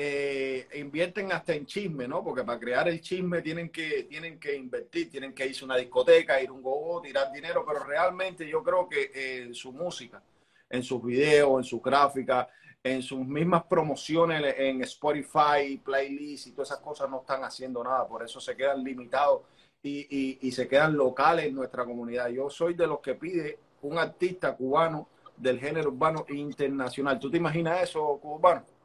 eh, 0.00 0.68
invierten 0.74 1.32
hasta 1.32 1.54
en 1.54 1.66
chisme, 1.66 2.06
¿no? 2.06 2.22
Porque 2.22 2.44
para 2.44 2.60
crear 2.60 2.88
el 2.88 3.00
chisme 3.00 3.42
tienen 3.42 3.68
que, 3.68 4.04
tienen 4.04 4.38
que 4.38 4.54
invertir, 4.54 5.10
tienen 5.10 5.34
que 5.34 5.44
irse 5.44 5.62
a 5.62 5.64
una 5.64 5.76
discoteca, 5.76 6.40
ir 6.40 6.50
a 6.50 6.52
un 6.52 6.62
gogo, 6.62 7.02
tirar 7.02 7.32
dinero, 7.32 7.64
pero 7.66 7.82
realmente 7.82 8.48
yo 8.48 8.62
creo 8.62 8.88
que 8.88 9.10
eh, 9.12 9.42
en 9.42 9.54
su 9.56 9.72
música, 9.72 10.22
en 10.70 10.84
sus 10.84 11.04
videos, 11.04 11.58
en 11.58 11.64
sus 11.64 11.82
gráficas, 11.82 12.46
en 12.80 13.02
sus 13.02 13.26
mismas 13.26 13.64
promociones 13.64 14.54
en 14.56 14.82
Spotify, 14.82 15.80
playlists 15.84 16.46
y 16.46 16.52
todas 16.52 16.70
esas 16.70 16.80
cosas 16.80 17.10
no 17.10 17.22
están 17.22 17.42
haciendo 17.42 17.82
nada, 17.82 18.06
por 18.06 18.22
eso 18.22 18.40
se 18.40 18.54
quedan 18.54 18.84
limitados 18.84 19.42
y, 19.82 20.06
y, 20.08 20.38
y 20.42 20.52
se 20.52 20.68
quedan 20.68 20.96
locales 20.96 21.46
en 21.46 21.56
nuestra 21.56 21.84
comunidad. 21.84 22.28
Yo 22.28 22.48
soy 22.50 22.74
de 22.74 22.86
los 22.86 23.00
que 23.00 23.16
pide 23.16 23.58
un 23.82 23.98
artista 23.98 24.54
cubano 24.54 25.08
del 25.36 25.58
género 25.58 25.90
urbano 25.90 26.24
internacional. 26.28 27.18
¿Tú 27.18 27.28
te 27.28 27.38
imaginas 27.38 27.82
eso, 27.82 28.16
cubano? 28.22 28.77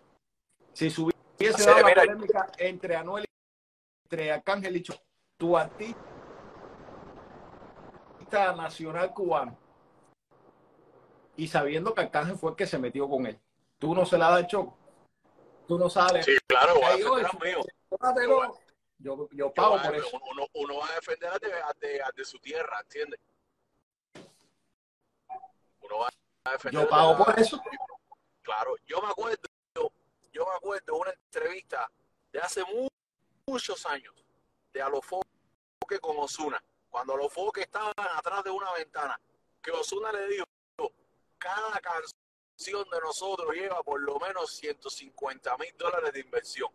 Si 0.73 0.89
se 0.89 1.01
hubiese 1.01 1.65
dado 1.65 1.87
la 1.87 1.93
polémica 1.93 2.51
entre 2.57 2.95
Anuel 2.95 3.23
y 3.25 3.27
entre 4.05 4.31
Arcángel 4.31 4.75
y 4.75 4.81
Cho, 4.83 4.95
tu 5.37 5.57
artista 5.57 5.97
nacional 8.55 9.13
cubano, 9.13 9.57
y 11.35 11.47
sabiendo 11.47 11.93
que 11.93 12.01
Arcángel 12.01 12.37
fue 12.37 12.51
el 12.51 12.55
que 12.57 12.67
se 12.67 12.77
metió 12.77 13.09
con 13.09 13.25
él, 13.25 13.39
tú 13.79 13.93
no 13.95 14.05
se 14.05 14.17
la 14.17 14.29
das 14.29 14.39
el 14.41 14.47
choco. 14.47 14.77
Tú 15.67 15.77
no 15.79 15.89
sales. 15.89 16.25
Sí, 16.25 16.35
claro, 16.45 16.75
voy 16.75 16.83
a 16.83 16.91
Ey, 16.91 16.97
defender 17.03 17.11
oye, 17.13 17.25
al 17.31 17.39
mío. 17.39 17.65
tómatelo. 17.89 18.53
Yo, 18.97 19.29
yo 19.31 19.53
pago 19.53 19.81
por 19.81 19.95
eso. 19.95 20.19
Uno, 20.31 20.45
uno 20.53 20.77
va 20.79 20.87
a 20.87 20.95
defender 20.95 21.29
al 21.29 21.39
de, 21.39 21.53
al 21.53 21.73
de- 21.79 22.01
al 22.01 22.11
de 22.13 22.25
su 22.25 22.39
tierra, 22.39 22.79
¿entiendes? 22.81 23.19
Uno 25.81 25.99
va 25.99 26.09
a 26.45 26.51
defender 26.51 26.83
Yo 26.83 26.89
pago 26.89 27.17
por 27.17 27.39
eso. 27.39 27.61
Claro, 28.41 28.75
yo 28.85 29.01
me 29.01 29.07
acuerdo, 29.09 29.37
yo 30.33 30.45
me 30.45 30.51
acuerdo 30.55 30.95
una 30.95 31.11
entrevista 31.11 31.89
de 32.31 32.39
hace 32.39 32.63
mu- 32.65 32.87
muchos 33.47 33.85
años 33.85 34.13
de 34.73 34.81
Alofoque 34.81 35.27
con 36.01 36.17
Osuna, 36.17 36.61
cuando 36.89 37.13
Alofoque 37.13 37.61
estaban 37.61 37.93
atrás 38.15 38.43
de 38.43 38.49
una 38.49 38.71
ventana, 38.73 39.19
que 39.61 39.71
Osuna 39.71 40.11
le 40.11 40.27
dijo, 40.27 40.45
cada 41.37 41.79
canción 41.79 42.89
de 42.89 42.99
nosotros 43.01 43.53
lleva 43.53 43.83
por 43.83 44.01
lo 44.01 44.19
menos 44.19 44.51
150 44.55 45.57
mil 45.57 45.75
dólares 45.77 46.11
de 46.13 46.19
inversión. 46.21 46.71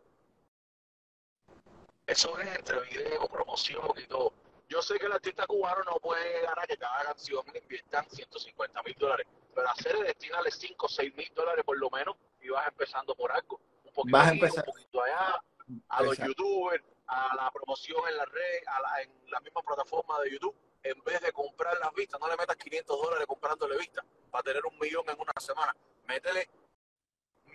Eso 2.07 2.39
es 2.39 2.57
entre 2.57 2.81
video, 2.81 3.27
promoción 3.29 3.91
y 3.97 4.07
todo. 4.07 4.33
Yo 4.69 4.81
sé 4.83 4.99
que 4.99 5.07
el 5.07 5.13
artista 5.13 5.47
cubano 5.47 5.83
no 5.85 5.97
puede 5.99 6.47
a 6.47 6.67
que 6.67 6.77
cada 6.77 7.03
canción 7.05 7.45
le 7.53 7.59
inviertan 7.59 8.09
150 8.09 8.83
mil 8.83 8.95
dólares, 8.99 9.27
pero 9.55 9.69
hacer 9.71 9.99
destinarle 9.99 10.51
5 10.51 10.87
o 10.87 10.89
6 10.89 11.15
mil 11.15 11.31
dólares 11.35 11.65
por 11.65 11.79
lo 11.79 11.91
menos 11.91 12.17
y 12.41 12.49
vas 12.49 12.67
empezando 12.69 13.15
por 13.15 13.33
algo. 13.33 13.61
Un 13.85 13.93
poquito 13.93 14.17
Vas 14.17 14.27
a 14.27 14.29
aquí, 14.31 14.39
empezar. 14.39 14.65
un 14.67 14.73
poquito 14.73 15.03
allá, 15.03 15.43
a 15.89 16.03
los 16.03 16.13
Exacto. 16.15 16.33
youtubers, 16.33 16.85
a 17.07 17.35
la 17.37 17.51
promoción 17.51 18.01
en 18.09 18.17
la 18.17 18.25
red, 18.25 18.67
a 18.67 18.81
la, 18.81 19.03
en 19.03 19.11
la 19.31 19.41
misma 19.41 19.63
plataforma 19.63 20.21
de 20.21 20.31
YouTube, 20.33 20.55
en 20.83 21.03
vez 21.05 21.21
de 21.21 21.33
comprar 21.33 21.77
las 21.79 21.93
vistas, 21.95 22.21
no 22.21 22.29
le 22.29 22.37
metas 22.37 22.57
500 22.57 23.03
dólares 23.03 23.27
comprándole 23.27 23.77
vistas 23.79 24.05
para 24.31 24.43
tener 24.45 24.65
un 24.65 24.79
millón 24.79 25.05
en 25.09 25.19
una 25.21 25.33
semana. 25.41 25.75
Métele 26.07 26.49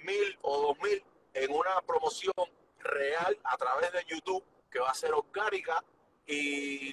mil 0.03 0.37
o 0.41 0.61
dos 0.67 0.77
mil 0.79 1.03
en 1.33 1.51
una 1.51 1.81
promoción 1.81 2.33
real 2.79 3.37
a 3.43 3.57
través 3.57 3.91
de 3.93 4.03
YouTube 4.05 4.43
que 4.69 4.79
va 4.79 4.89
a 4.91 4.93
ser 4.93 5.13
orgánica 5.13 5.83
y, 6.27 6.89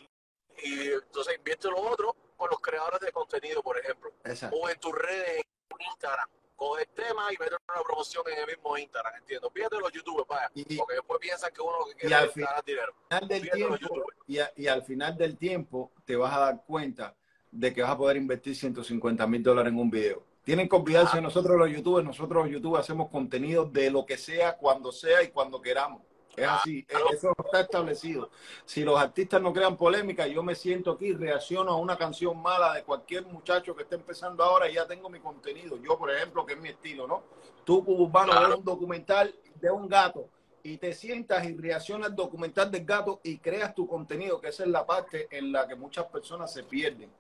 y 0.62 0.92
entonces 0.92 1.36
invierte 1.36 1.68
lo 1.68 1.80
otro 1.80 2.14
con 2.36 2.48
los 2.50 2.60
creadores 2.60 3.00
de 3.00 3.12
contenido, 3.12 3.62
por 3.62 3.78
ejemplo, 3.78 4.12
Exacto. 4.24 4.56
o 4.56 4.68
en 4.68 4.78
tus 4.78 4.92
redes, 4.94 5.42
en 5.70 5.82
Instagram. 5.86 6.28
Coge 6.60 6.82
el 6.82 6.88
tema 6.88 7.22
y 7.32 7.38
mete 7.38 7.54
una 7.72 7.82
promoción 7.82 8.22
en 8.30 8.38
el 8.40 8.46
mismo 8.48 8.76
Instagram, 8.76 9.14
entiendo. 9.16 9.50
Fíjate 9.50 9.78
los 9.78 9.90
youtubers, 9.92 10.28
vaya, 10.28 10.50
Y- 10.54 10.76
porque 10.76 10.92
después 10.96 11.18
piensan 11.18 11.50
que 11.54 11.62
uno 11.62 11.78
lo 11.78 11.84
que 11.86 11.92
Y 11.92 11.94
quiere 11.94 12.14
al 12.16 12.26
es 12.26 12.34
fin- 12.34 12.44
ganar 12.44 12.64
dinero. 12.66 12.92
final 13.08 13.28
del 13.28 13.50
tiempo 13.50 14.04
y, 14.26 14.38
a- 14.40 14.52
y 14.56 14.66
al 14.66 14.82
final 14.82 15.16
del 15.16 15.38
tiempo 15.38 15.90
te 16.04 16.16
vas 16.16 16.34
a 16.34 16.40
dar 16.40 16.62
cuenta 16.66 17.16
de 17.50 17.72
que 17.72 17.80
vas 17.80 17.92
a 17.92 17.96
poder 17.96 18.18
invertir 18.18 18.54
150 18.54 19.26
mil 19.26 19.42
dólares 19.42 19.72
en 19.72 19.78
un 19.78 19.88
video. 19.90 20.22
Tienen 20.44 20.68
que 20.68 20.76
olvidarse 20.76 21.16
de 21.16 21.22
nosotros 21.22 21.56
los 21.56 21.70
youtubers, 21.70 22.04
nosotros 22.06 22.44
los 22.44 22.52
youtubers 22.52 22.84
hacemos 22.84 23.08
contenido 23.10 23.64
de 23.64 23.90
lo 23.90 24.04
que 24.04 24.18
sea, 24.18 24.58
cuando 24.58 24.92
sea 24.92 25.22
y 25.22 25.28
cuando 25.28 25.62
queramos. 25.62 26.02
Es 26.36 26.46
así, 26.46 26.86
e- 26.88 27.14
eso 27.14 27.32
está 27.44 27.60
establecido. 27.60 28.30
Si 28.64 28.82
los 28.84 28.98
artistas 28.98 29.42
no 29.42 29.52
crean 29.52 29.76
polémica, 29.76 30.26
yo 30.26 30.42
me 30.42 30.54
siento 30.54 30.92
aquí, 30.92 31.12
reacciono 31.12 31.72
a 31.72 31.76
una 31.76 31.96
canción 31.96 32.40
mala 32.40 32.74
de 32.74 32.84
cualquier 32.84 33.26
muchacho 33.26 33.74
que 33.74 33.82
esté 33.82 33.96
empezando 33.96 34.44
ahora 34.44 34.68
y 34.70 34.74
ya 34.74 34.86
tengo 34.86 35.10
mi 35.10 35.20
contenido. 35.20 35.76
Yo, 35.78 35.98
por 35.98 36.10
ejemplo, 36.10 36.46
que 36.46 36.54
es 36.54 36.60
mi 36.60 36.68
estilo, 36.68 37.06
¿no? 37.06 37.22
Tú, 37.64 37.84
cubano, 37.84 38.32
Claro. 38.32 38.48
ves 38.48 38.58
un 38.58 38.64
documental 38.64 39.34
de 39.56 39.70
un 39.70 39.88
gato 39.88 40.28
y 40.62 40.76
te 40.76 40.92
sientas 40.92 41.44
y 41.46 41.56
reaccionas 41.56 42.10
al 42.10 42.16
documental 42.16 42.70
del 42.70 42.84
gato 42.84 43.20
y 43.22 43.38
creas 43.38 43.74
tu 43.74 43.86
contenido, 43.86 44.40
que 44.40 44.48
esa 44.48 44.62
es 44.62 44.68
la 44.68 44.86
parte 44.86 45.26
en 45.30 45.52
la 45.52 45.66
que 45.66 45.74
muchas 45.74 46.06
personas 46.06 46.52
se 46.52 46.62
pierden. 46.62 47.10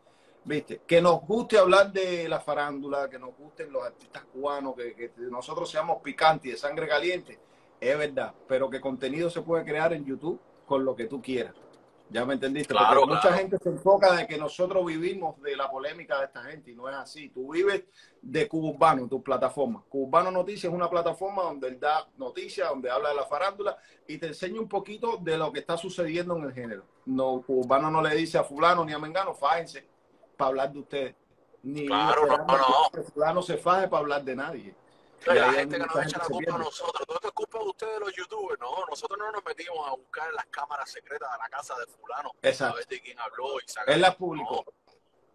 ¿Viste? 0.42 0.80
Que 0.86 1.02
nos 1.02 1.20
guste 1.20 1.58
hablar 1.58 1.92
de 1.92 2.26
la 2.26 2.40
farándula, 2.40 3.10
que 3.10 3.18
nos 3.18 3.36
gusten 3.36 3.70
los 3.70 3.84
artistas 3.84 4.24
cubanos, 4.32 4.74
que, 4.74 4.94
que 4.94 5.12
nosotros 5.18 5.70
seamos 5.70 6.00
picantes 6.00 6.46
y 6.46 6.50
de 6.52 6.56
sangre 6.56 6.88
caliente, 6.88 7.38
es 7.80 7.98
verdad, 7.98 8.34
pero 8.46 8.68
que 8.70 8.80
contenido 8.80 9.30
se 9.30 9.42
puede 9.42 9.64
crear 9.64 9.92
en 9.92 10.04
YouTube 10.04 10.40
con 10.66 10.84
lo 10.84 10.94
que 10.94 11.06
tú 11.06 11.20
quieras. 11.20 11.54
¿Ya 12.12 12.24
me 12.24 12.34
entendiste? 12.34 12.74
Claro, 12.74 13.00
Porque 13.02 13.14
mucha 13.14 13.20
claro. 13.28 13.36
gente 13.36 13.58
se 13.58 13.68
enfoca 13.68 14.12
de 14.16 14.26
que 14.26 14.36
nosotros 14.36 14.84
vivimos 14.84 15.40
de 15.42 15.54
la 15.56 15.70
polémica 15.70 16.18
de 16.18 16.24
esta 16.26 16.42
gente 16.42 16.72
y 16.72 16.74
no 16.74 16.88
es 16.88 16.96
así. 16.96 17.28
Tú 17.28 17.52
vives 17.52 17.84
de 18.20 18.48
Cubano, 18.48 19.06
tu 19.06 19.22
plataforma. 19.22 19.84
Cubano 19.88 20.32
Noticias 20.32 20.64
es 20.72 20.76
una 20.76 20.90
plataforma 20.90 21.44
donde 21.44 21.68
él 21.68 21.78
da 21.78 22.08
noticias, 22.16 22.68
donde 22.68 22.90
habla 22.90 23.10
de 23.10 23.14
la 23.14 23.26
farándula 23.26 23.76
y 24.08 24.18
te 24.18 24.26
enseña 24.26 24.60
un 24.60 24.68
poquito 24.68 25.18
de 25.18 25.38
lo 25.38 25.52
que 25.52 25.60
está 25.60 25.76
sucediendo 25.76 26.36
en 26.36 26.42
el 26.44 26.52
género. 26.52 26.84
No, 27.06 27.42
Cubano 27.46 27.92
no 27.92 28.02
le 28.02 28.16
dice 28.16 28.38
a 28.38 28.42
fulano 28.42 28.84
ni 28.84 28.92
a 28.92 28.98
Mengano, 28.98 29.32
fájense 29.32 29.86
para 30.36 30.48
hablar 30.48 30.72
de 30.72 30.78
ustedes. 30.80 31.14
Ni 31.62 31.86
Claro, 31.86 32.26
no, 32.26 32.38
no. 32.38 33.02
fulano 33.04 33.40
se 33.40 33.56
faje 33.56 33.86
para 33.86 34.00
hablar 34.00 34.24
de 34.24 34.34
nadie. 34.34 34.74
Y 35.26 35.34
la 35.34 35.52
gente 35.52 35.78
que 35.78 35.86
nos 35.86 36.06
echa 36.06 36.18
la 36.18 36.24
culpa 36.24 36.54
a 36.54 36.58
nosotros. 36.58 37.06
Todo 37.06 37.16
esto 37.16 37.28
es 37.28 37.34
culpa 37.34 37.58
de 37.58 37.64
ustedes, 37.66 38.00
los 38.00 38.12
youtubers. 38.14 38.60
No, 38.60 38.84
nosotros 38.88 39.18
no 39.18 39.30
nos 39.32 39.44
metimos 39.44 39.86
a 39.88 39.92
buscar 39.94 40.28
en 40.28 40.34
las 40.36 40.46
cámaras 40.46 40.90
secretas 40.90 41.30
de 41.30 41.38
la 41.38 41.48
casa 41.48 41.74
de 41.78 41.86
fulano 41.86 42.30
a 42.42 42.48
Exacto. 42.48 42.76
ver 42.76 42.86
de 42.86 43.00
quién 43.00 43.18
habló 43.20 43.60
y 43.60 43.68
sacar. 43.68 43.94
Él 43.94 44.00
la 44.00 44.16
publicó. 44.16 44.64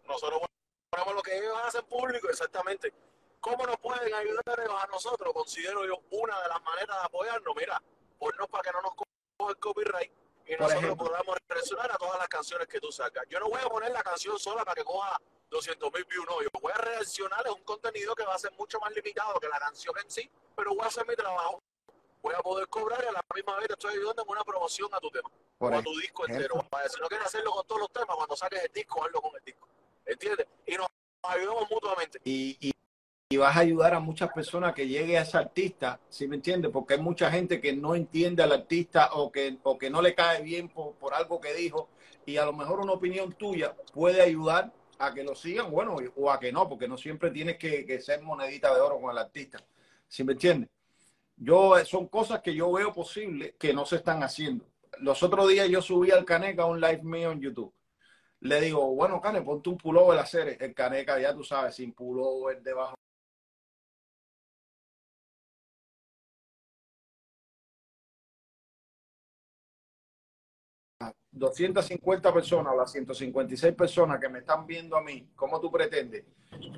No, 0.04 0.14
nosotros 0.14 0.42
ponemos 0.90 1.14
lo 1.16 1.22
que 1.22 1.38
ellos 1.38 1.56
hacen 1.66 1.86
público, 1.86 2.30
exactamente. 2.30 2.94
¿Cómo 3.40 3.66
nos 3.68 3.78
pueden 3.78 4.12
ayudar 4.14 4.44
ellos 4.60 4.84
a 4.84 4.88
nosotros? 4.88 5.32
Considero 5.34 5.86
yo 5.86 6.00
una 6.12 6.42
de 6.42 6.48
las 6.50 6.62
maneras 6.64 6.98
de 7.00 7.06
apoyarnos. 7.06 7.56
Mira, 7.56 7.82
ponnos 8.18 8.48
para 8.50 8.64
que 8.64 8.72
no 8.72 8.82
nos 8.82 8.96
coja 8.96 9.50
el 9.52 9.58
copyright 9.58 10.12
y 10.48 10.52
Por 10.56 10.60
nosotros 10.62 10.84
ejemplo. 10.84 11.06
podamos 11.08 11.38
reaccionar 11.48 11.92
a 11.92 11.98
todas 11.98 12.18
las 12.20 12.28
canciones 12.28 12.68
que 12.68 12.80
tú 12.80 12.92
sacas. 12.92 13.24
Yo 13.30 13.40
no 13.40 13.50
voy 13.50 13.62
a 13.64 13.70
poner 13.70 13.92
la 13.92 14.02
canción 14.02 14.40
sola 14.40 14.64
para 14.66 14.76
que 14.76 14.84
coja 14.84 15.20
200 15.56 15.92
mil 15.94 16.06
views, 16.06 16.26
no. 16.28 16.42
Yo 16.42 16.50
voy 16.62 16.72
a 16.74 16.78
reaccionar 16.78 17.46
a 17.48 17.54
un 17.54 17.64
contenido 17.64 18.14
que 18.16 18.24
va 18.24 18.36
a 18.36 18.40
ser 18.40 18.52
mucho 18.54 18.80
más 18.80 18.94
limitado 18.94 19.40
que 19.40 19.48
la 19.48 19.60
canción 19.60 19.96
en 20.04 20.10
sí, 20.10 20.30
pero 20.56 20.72
voy 20.72 20.84
a 20.84 20.88
hacer 20.88 21.08
mi 21.08 21.16
trabajo. 21.16 21.62
Voy 22.22 22.34
a 22.36 22.40
poder 22.42 22.68
cobrar 22.68 23.04
y 23.04 23.08
a 23.08 23.12
la 23.12 23.24
misma 23.36 23.56
vez 23.58 23.68
te 23.68 23.74
estoy 23.74 23.94
ayudando 23.94 24.24
en 24.24 24.30
una 24.30 24.44
promoción 24.44 24.90
a 24.94 25.00
tu 25.00 25.12
tema 25.12 25.30
Por 25.60 25.74
o 25.74 25.78
a 25.78 25.84
tu 25.84 25.96
disco 26.00 26.26
entero. 26.28 26.56
Si 26.90 27.00
no 27.00 27.08
quieres 27.08 27.28
hacerlo 27.28 27.52
con 27.52 27.68
todos 27.68 27.82
los 27.82 27.92
temas, 27.94 28.16
cuando 28.16 28.36
saques 28.36 28.64
el 28.64 28.72
disco, 28.74 29.04
hazlo 29.06 29.22
con 29.22 29.32
el 29.38 29.44
disco. 29.46 29.68
¿Entiendes? 30.06 30.48
Y 30.66 30.76
nos 30.76 30.88
ayudamos 31.24 31.70
mutuamente. 31.70 32.20
y, 32.24 32.58
y- 32.60 32.72
y 33.28 33.38
vas 33.38 33.58
a 33.58 33.62
ayudar 33.62 33.96
a 33.96 34.00
muchas 34.00 34.32
personas 34.32 34.76
que 34.76 34.88
llegue 34.88 35.18
a 35.18 35.24
ese 35.24 35.36
artista, 35.38 36.00
¿sí 36.10 36.28
me 36.28 36.36
entiendes? 36.36 36.70
Porque 36.72 36.94
hay 36.94 37.00
mucha 37.02 37.32
gente 37.32 37.60
que 37.60 37.74
no 37.74 37.96
entiende 37.96 38.44
al 38.44 38.52
artista 38.52 39.10
o 39.14 39.32
que, 39.32 39.58
o 39.64 39.80
que 39.80 39.90
no 39.90 40.00
le 40.04 40.14
cae 40.14 40.44
bien 40.44 40.70
por, 40.70 40.94
por 40.94 41.16
algo 41.16 41.42
que 41.42 41.52
dijo 41.56 41.90
y 42.28 42.38
a 42.38 42.46
lo 42.46 42.54
mejor 42.54 42.80
una 42.82 42.94
opinión 42.94 43.34
tuya 43.34 43.76
puede 43.94 44.22
ayudar 44.22 44.72
a 45.00 45.14
que 45.14 45.24
lo 45.24 45.36
sigan, 45.36 45.72
bueno, 45.72 45.98
o 46.16 46.32
a 46.32 46.40
que 46.40 46.52
no, 46.52 46.68
porque 46.68 46.88
no 46.88 46.98
siempre 46.98 47.32
tienes 47.32 47.58
que, 47.58 48.00
ser 48.02 48.22
monedita 48.22 48.74
de 48.74 48.82
oro 48.82 49.00
con 49.00 49.12
el 49.12 49.18
artista, 49.18 49.60
¿sí 50.08 50.24
me 50.24 50.34
entiendes? 50.34 50.70
Yo, 51.38 51.78
eh, 51.78 51.86
son 51.86 52.08
cosas 52.08 52.42
que 52.42 52.54
yo 52.54 52.72
veo 52.72 52.94
posibles 52.94 53.56
que 53.60 53.74
no 53.74 53.86
se 53.86 53.98
están 53.98 54.24
haciendo. 54.24 54.66
Los 55.00 55.22
otros 55.24 55.50
días 55.50 55.68
yo 55.68 55.82
subí 55.82 56.12
al 56.12 56.24
Caneca 56.24 56.66
un 56.66 56.80
live 56.80 57.04
mío 57.04 57.32
en 57.32 57.42
YouTube 57.42 57.74
le 58.46 58.62
digo, 58.62 58.94
bueno, 58.94 59.20
Cane, 59.20 59.42
ponte 59.42 59.70
un 59.70 59.78
pullover 59.78 60.20
a 60.20 60.24
hacer 60.24 60.58
el 60.62 60.74
caneca, 60.74 61.20
ya 61.20 61.34
tú 61.34 61.44
sabes, 61.44 61.76
sin 61.76 61.94
pullover 61.94 62.62
debajo. 62.62 62.96
250 71.36 72.34
personas 72.34 72.74
o 72.74 72.78
las 72.78 72.92
156 72.92 73.76
personas 73.76 74.20
que 74.20 74.30
me 74.30 74.40
están 74.40 74.66
viendo 74.66 74.96
a 74.96 75.02
mí, 75.02 75.30
¿cómo 75.36 75.60
tú 75.60 75.70
pretendes 75.70 76.24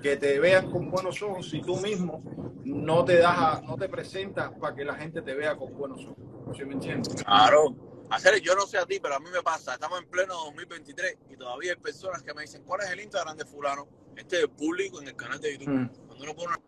que 0.02 0.18
te 0.18 0.40
vean 0.40 0.72
con 0.72 0.90
buenos 0.90 1.22
ojos 1.22 1.50
si 1.50 1.62
tú 1.62 1.78
mismo 1.78 2.24
no 2.66 3.06
te 3.06 3.20
das, 3.20 3.38
a- 3.38 3.62
no 3.62 3.78
te 3.78 3.88
presentas 3.88 4.52
para 4.60 4.76
que 4.76 4.84
la 4.84 4.96
gente 4.96 5.22
te 5.22 5.36
vea 5.36 5.56
con 5.56 5.78
buenos 5.78 6.04
ojos? 6.06 6.58
¿Sí 6.58 6.66
me 6.66 6.74
entiendes? 6.74 7.24
Claro. 7.24 7.76
Hacer, 8.10 8.40
yo 8.42 8.56
no 8.56 8.66
sé 8.66 8.78
a 8.78 8.86
ti, 8.86 9.00
pero 9.02 9.16
a 9.16 9.20
mí 9.20 9.30
me 9.32 9.44
pasa. 9.44 9.74
Estamos 9.74 10.00
en 10.02 10.10
pleno 10.10 10.34
2023 10.34 11.18
y 11.30 11.36
todavía 11.38 11.74
hay 11.74 11.78
personas 11.78 12.24
que 12.24 12.34
me 12.34 12.42
dicen, 12.42 12.64
¿cuál 12.64 12.82
es 12.82 12.90
el 12.90 13.02
Instagram 13.02 13.36
de 13.38 13.46
fulano? 13.46 13.88
Este 14.16 14.40
es 14.42 14.48
público 14.48 15.02
en 15.02 15.10
el 15.10 15.16
canal 15.16 15.40
de 15.40 15.52
YouTube. 15.52 15.70
Mm. 15.70 15.90
Cuando 16.08 16.24
uno 16.24 16.34
pone 16.36 16.48
una... 16.48 16.62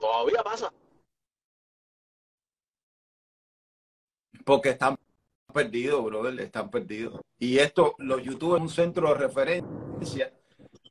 Todavía 0.00 0.42
pasa. 0.42 0.72
Porque 4.44 4.70
están 4.70 4.96
perdidos, 5.54 6.04
brother, 6.04 6.38
están 6.40 6.68
perdidos. 6.68 7.20
Y 7.38 7.58
esto, 7.58 7.94
los 7.98 8.22
YouTube 8.22 8.56
es 8.56 8.60
un 8.60 8.68
centro 8.68 9.08
de 9.08 9.14
referencia 9.14 10.32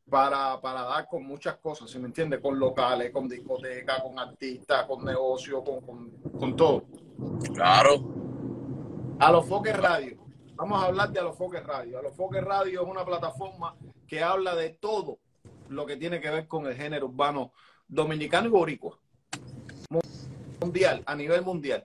para, 0.09 0.59
para 0.61 0.83
dar 0.83 1.07
con 1.07 1.25
muchas 1.25 1.57
cosas, 1.57 1.89
¿sí 1.89 1.99
me 1.99 2.07
entiendes? 2.07 2.39
Con 2.39 2.57
locales, 2.57 3.11
con 3.11 3.27
discotecas, 3.27 4.01
con 4.01 4.17
artistas, 4.17 4.85
con 4.85 5.03
negocios, 5.03 5.61
con, 5.63 5.81
con, 5.81 6.09
con 6.39 6.55
todo. 6.55 6.85
Claro. 7.53 8.13
A 9.19 9.31
los 9.31 9.45
Foques 9.45 9.77
Radio. 9.77 10.17
Vamos 10.55 10.81
a 10.81 10.85
hablar 10.85 11.11
de 11.11 11.19
A 11.19 11.23
los 11.23 11.37
Foques 11.37 11.63
Radio. 11.63 11.99
A 11.99 12.01
los 12.01 12.15
Foques 12.15 12.43
Radio 12.43 12.81
es 12.81 12.87
una 12.87 13.05
plataforma 13.05 13.75
que 14.07 14.23
habla 14.23 14.55
de 14.55 14.69
todo 14.69 15.17
lo 15.69 15.85
que 15.85 15.97
tiene 15.97 16.21
que 16.21 16.29
ver 16.29 16.47
con 16.47 16.67
el 16.67 16.75
género 16.75 17.07
urbano 17.07 17.51
dominicano 17.87 18.47
y 18.47 18.51
boricua. 18.51 18.97
Mundial, 20.61 21.03
a 21.05 21.15
nivel 21.15 21.41
mundial. 21.41 21.83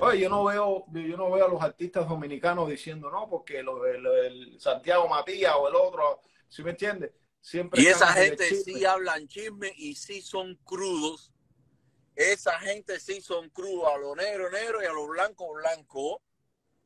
Oye, 0.00 0.20
yo 0.20 0.28
no 0.28 0.44
veo, 0.44 0.86
yo 0.92 1.16
no 1.16 1.30
veo 1.30 1.44
a 1.44 1.48
los 1.48 1.62
artistas 1.62 2.08
dominicanos 2.08 2.68
diciendo 2.68 3.10
no, 3.10 3.28
porque 3.28 3.62
lo- 3.62 3.86
el, 3.86 4.06
el 4.06 4.60
Santiago 4.60 5.08
Matías 5.08 5.54
o 5.58 5.68
el 5.68 5.74
otro, 5.74 6.20
¿sí 6.48 6.62
me 6.62 6.70
entiendes? 6.70 7.12
Siempre 7.40 7.80
Y 7.82 7.86
esa 7.86 8.12
gente 8.12 8.54
sí 8.62 8.84
hablan 8.84 9.26
chisme 9.28 9.72
y 9.76 9.94
sí 9.94 10.20
son 10.20 10.56
crudos. 10.64 11.32
Esa 12.14 12.58
gente 12.60 13.00
sí 13.00 13.20
son 13.22 13.48
crudos. 13.50 13.88
A 13.94 13.96
lo 13.96 14.14
negro, 14.14 14.50
negro 14.50 14.82
y 14.82 14.86
a 14.86 14.92
lo 14.92 15.06
blanco, 15.06 15.52
blanco. 15.54 16.20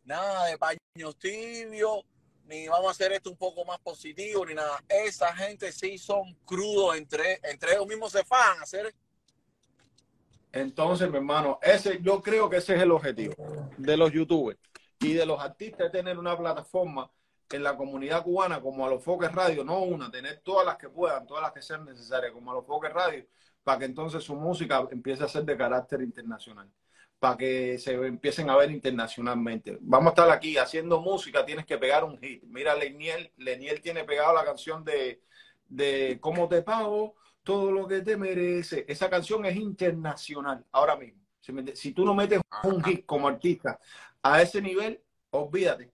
Nada 0.05 0.47
de 0.47 0.59
paños 0.59 1.19
tibios, 1.19 2.05
ni 2.45 2.69
vamos 2.69 2.89
a 2.89 2.91
hacer 2.93 3.13
esto 3.13 3.31
un 3.31 3.37
poco 3.37 3.65
más 3.65 3.81
positivo, 3.81 4.45
ni 4.47 4.55
nada. 4.55 4.85
Esa 4.89 5.35
gente 5.35 5.73
sí 5.73 5.99
son 5.99 6.35
crudos. 6.45 6.97
Entre, 6.97 7.41
entre 7.43 7.73
ellos 7.73 7.87
mismos 7.87 8.13
se 8.13 8.23
fajan 8.25 8.61
a 8.61 8.63
hacer 8.63 8.95
Entonces, 10.55 11.11
mi 11.11 11.17
hermano, 11.17 11.59
ese, 11.61 12.01
yo 12.01 12.23
creo 12.23 12.49
que 12.49 12.59
ese 12.59 12.77
es 12.77 12.83
el 12.83 12.93
objetivo 12.93 13.35
de 13.77 13.97
los 13.97 14.13
youtubers 14.13 14.59
y 15.01 15.13
de 15.13 15.27
los 15.27 15.41
artistas, 15.41 15.91
tener 15.91 16.17
una 16.17 16.39
plataforma 16.39 17.11
en 17.51 17.65
la 17.65 17.77
comunidad 17.77 18.23
cubana 18.23 18.61
como 18.61 18.87
a 18.87 18.89
los 18.89 19.03
Foques 19.03 19.33
Radio, 19.33 19.65
no 19.65 19.81
una, 19.81 20.13
tener 20.13 20.43
todas 20.45 20.65
las 20.65 20.77
que 20.77 20.89
puedan, 20.89 21.27
todas 21.27 21.43
las 21.43 21.53
que 21.53 21.61
sean 21.61 21.85
necesarias, 21.85 22.31
como 22.31 22.53
a 22.53 22.55
los 22.55 22.65
Foques 22.65 22.93
Radio, 22.93 23.27
para 23.65 23.81
que 23.81 23.85
entonces 23.87 24.23
su 24.23 24.37
música 24.37 24.87
empiece 24.93 25.25
a 25.25 25.29
ser 25.29 25.45
de 25.45 25.57
carácter 25.57 26.01
internacional, 26.03 26.71
para 27.19 27.37
que 27.37 27.77
se 27.79 27.95
empiecen 27.95 28.49
a 28.49 28.57
ver 28.57 28.71
internacionalmente. 28.71 29.77
Vamos 29.81 30.07
a 30.07 30.11
estar 30.11 30.31
aquí 30.31 30.57
haciendo 30.57 31.01
música, 31.01 31.45
tienes 31.45 31.67
que 31.67 31.79
pegar 31.79 32.05
un 32.05 32.17
hit. 32.19 32.45
Mira, 32.45 32.77
Leniel, 32.77 33.33
Leniel 33.39 33.81
tiene 33.81 34.05
pegado 34.05 34.33
la 34.33 34.45
canción 34.45 34.85
de, 34.85 35.21
de 35.69 36.19
¿Cómo 36.21 36.49
te 36.49 36.63
pago? 36.63 37.17
Todo 37.45 37.71
lo 37.71 37.87
que 37.87 38.01
te 38.01 38.17
merece. 38.17 38.85
Esa 38.89 39.09
canción 39.09 39.45
es 39.45 39.57
internacional 39.57 40.65
ahora 40.73 40.97
mismo. 40.97 41.21
Si 41.75 41.93
tú 41.93 42.05
no 42.05 42.15
metes 42.15 42.41
un 42.65 42.83
hit 42.83 43.05
como 43.05 43.29
artista 43.29 43.79
a 44.23 44.43
ese 44.43 44.61
nivel, 44.63 45.01
olvídate. 45.31 45.93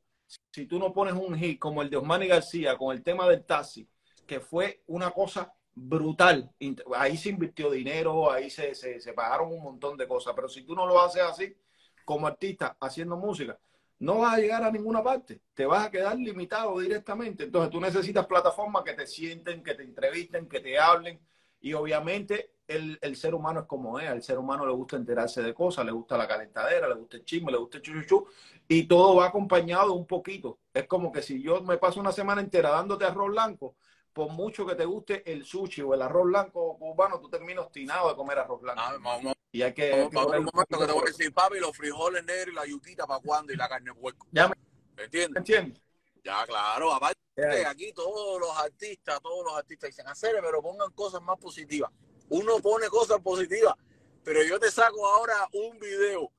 Si 0.52 0.66
tú 0.66 0.78
no 0.78 0.92
pones 0.92 1.14
un 1.14 1.36
hit 1.36 1.58
como 1.58 1.82
el 1.82 1.90
de 1.90 1.96
Osmani 1.96 2.28
García 2.28 2.78
con 2.78 2.96
el 2.96 3.02
tema 3.02 3.28
del 3.28 3.44
taxi, 3.44 3.88
que 4.26 4.38
fue 4.38 4.82
una 4.86 5.10
cosa 5.10 5.52
brutal. 5.74 6.52
Ahí 6.94 7.16
se 7.16 7.30
invirtió 7.30 7.70
dinero, 7.70 8.30
ahí 8.30 8.50
se, 8.50 8.74
se, 8.74 9.12
pagaron 9.12 9.52
un 9.52 9.62
montón 9.62 9.96
de 9.96 10.06
cosas. 10.06 10.34
Pero 10.34 10.48
si 10.48 10.62
tú 10.62 10.74
no 10.74 10.86
lo 10.86 11.00
haces 11.00 11.22
así, 11.22 11.56
como 12.04 12.26
artista, 12.26 12.76
haciendo 12.80 13.16
música, 13.16 13.58
no 13.98 14.18
vas 14.18 14.34
a 14.34 14.38
llegar 14.38 14.62
a 14.62 14.70
ninguna 14.70 15.02
parte. 15.02 15.40
Te 15.54 15.66
vas 15.66 15.86
a 15.86 15.90
quedar 15.90 16.16
limitado 16.16 16.78
directamente. 16.78 17.44
Entonces 17.44 17.70
tú 17.70 17.80
necesitas 17.80 18.26
plataformas 18.26 18.82
que 18.84 18.94
te 18.94 19.06
sienten, 19.06 19.62
que 19.62 19.74
te 19.74 19.82
entrevisten, 19.82 20.48
que 20.48 20.60
te 20.60 20.78
hablen. 20.78 21.20
Y 21.60 21.72
obviamente 21.74 22.54
el, 22.66 22.98
el, 23.02 23.16
ser 23.16 23.34
humano 23.34 23.60
es 23.60 23.66
como 23.66 23.98
es. 23.98 24.08
Al 24.08 24.22
ser 24.22 24.38
humano 24.38 24.66
le 24.66 24.72
gusta 24.72 24.96
enterarse 24.96 25.42
de 25.42 25.52
cosas, 25.52 25.84
le 25.84 25.92
gusta 25.92 26.16
la 26.16 26.28
calentadera, 26.28 26.88
le 26.88 26.94
gusta 26.94 27.18
el 27.18 27.24
chisme, 27.24 27.52
le 27.52 27.58
gusta 27.58 27.78
el 27.78 27.82
chuchuchu. 27.82 28.26
Y 28.68 28.84
todo 28.84 29.16
va 29.16 29.26
acompañado 29.26 29.88
de 29.88 29.94
un 29.94 30.06
poquito. 30.06 30.58
Es 30.72 30.86
como 30.86 31.10
que 31.12 31.22
si 31.22 31.42
yo 31.42 31.60
me 31.62 31.78
paso 31.78 32.00
una 32.00 32.12
semana 32.12 32.40
entera 32.40 32.70
dándote 32.70 33.04
arroz 33.04 33.30
blanco, 33.30 33.76
por 34.12 34.30
mucho 34.30 34.66
que 34.66 34.74
te 34.74 34.84
guste 34.84 35.30
el 35.30 35.44
sushi 35.44 35.82
o 35.82 35.94
el 35.94 36.02
arroz 36.02 36.26
blanco 36.26 36.76
cubano, 36.78 37.20
tú 37.20 37.28
terminas 37.28 37.64
obstinado 37.64 38.08
de 38.08 38.16
comer 38.16 38.38
arroz 38.38 38.60
blanco. 38.60 38.80
Ah, 38.82 39.32
y 39.52 39.62
hay 39.62 39.74
que. 39.74 40.08
Vamos, 40.12 40.36
un 40.36 40.48
momento 40.52 40.78
que 40.78 40.86
te 40.86 40.92
voy 40.92 41.02
a 41.02 41.06
decir, 41.06 41.32
papi, 41.32 41.58
los 41.58 41.76
frijoles 41.76 42.24
negros 42.24 42.52
y 42.52 42.56
la 42.56 42.66
yuquita 42.66 43.06
para 43.06 43.20
cuándo 43.20 43.52
y 43.52 43.56
la 43.56 43.68
carne 43.68 43.92
puerco. 43.94 44.26
Ya 44.30 44.48
me, 44.48 44.54
¿Entiendes? 45.02 45.36
¿Entiendes? 45.36 45.82
Ya, 46.22 46.44
claro. 46.46 46.92
Aparte, 46.92 47.20
aquí 47.66 47.92
todos 47.92 48.40
los 48.40 48.56
artistas, 48.58 49.20
todos 49.20 49.44
los 49.44 49.56
artistas 49.56 49.90
dicen 49.90 50.08
hacer, 50.08 50.36
pero 50.42 50.62
pongan 50.62 50.90
cosas 50.92 51.22
más 51.22 51.38
positivas. 51.38 51.90
Uno 52.28 52.58
pone 52.60 52.88
cosas 52.88 53.20
positivas, 53.20 53.74
pero 54.22 54.42
yo 54.42 54.58
te 54.60 54.70
saco 54.70 55.06
ahora 55.06 55.48
un 55.52 55.78
video. 55.78 56.30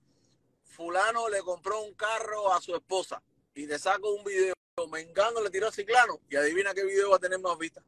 Fulano 0.63 1.27
le 1.27 1.41
compró 1.41 1.81
un 1.81 1.93
carro 1.93 2.53
a 2.53 2.61
su 2.61 2.75
esposa 2.75 3.21
y 3.53 3.67
te 3.67 3.77
saco 3.77 4.13
un 4.13 4.23
video 4.23 4.53
Mengano 4.89 5.41
le 5.41 5.49
tiró 5.49 5.67
a 5.67 5.71
Ciclano 5.71 6.19
y 6.29 6.35
adivina 6.35 6.73
qué 6.73 6.83
video 6.83 7.09
va 7.09 7.17
a 7.17 7.19
tener 7.19 7.39
más 7.39 7.57
vistas. 7.57 7.83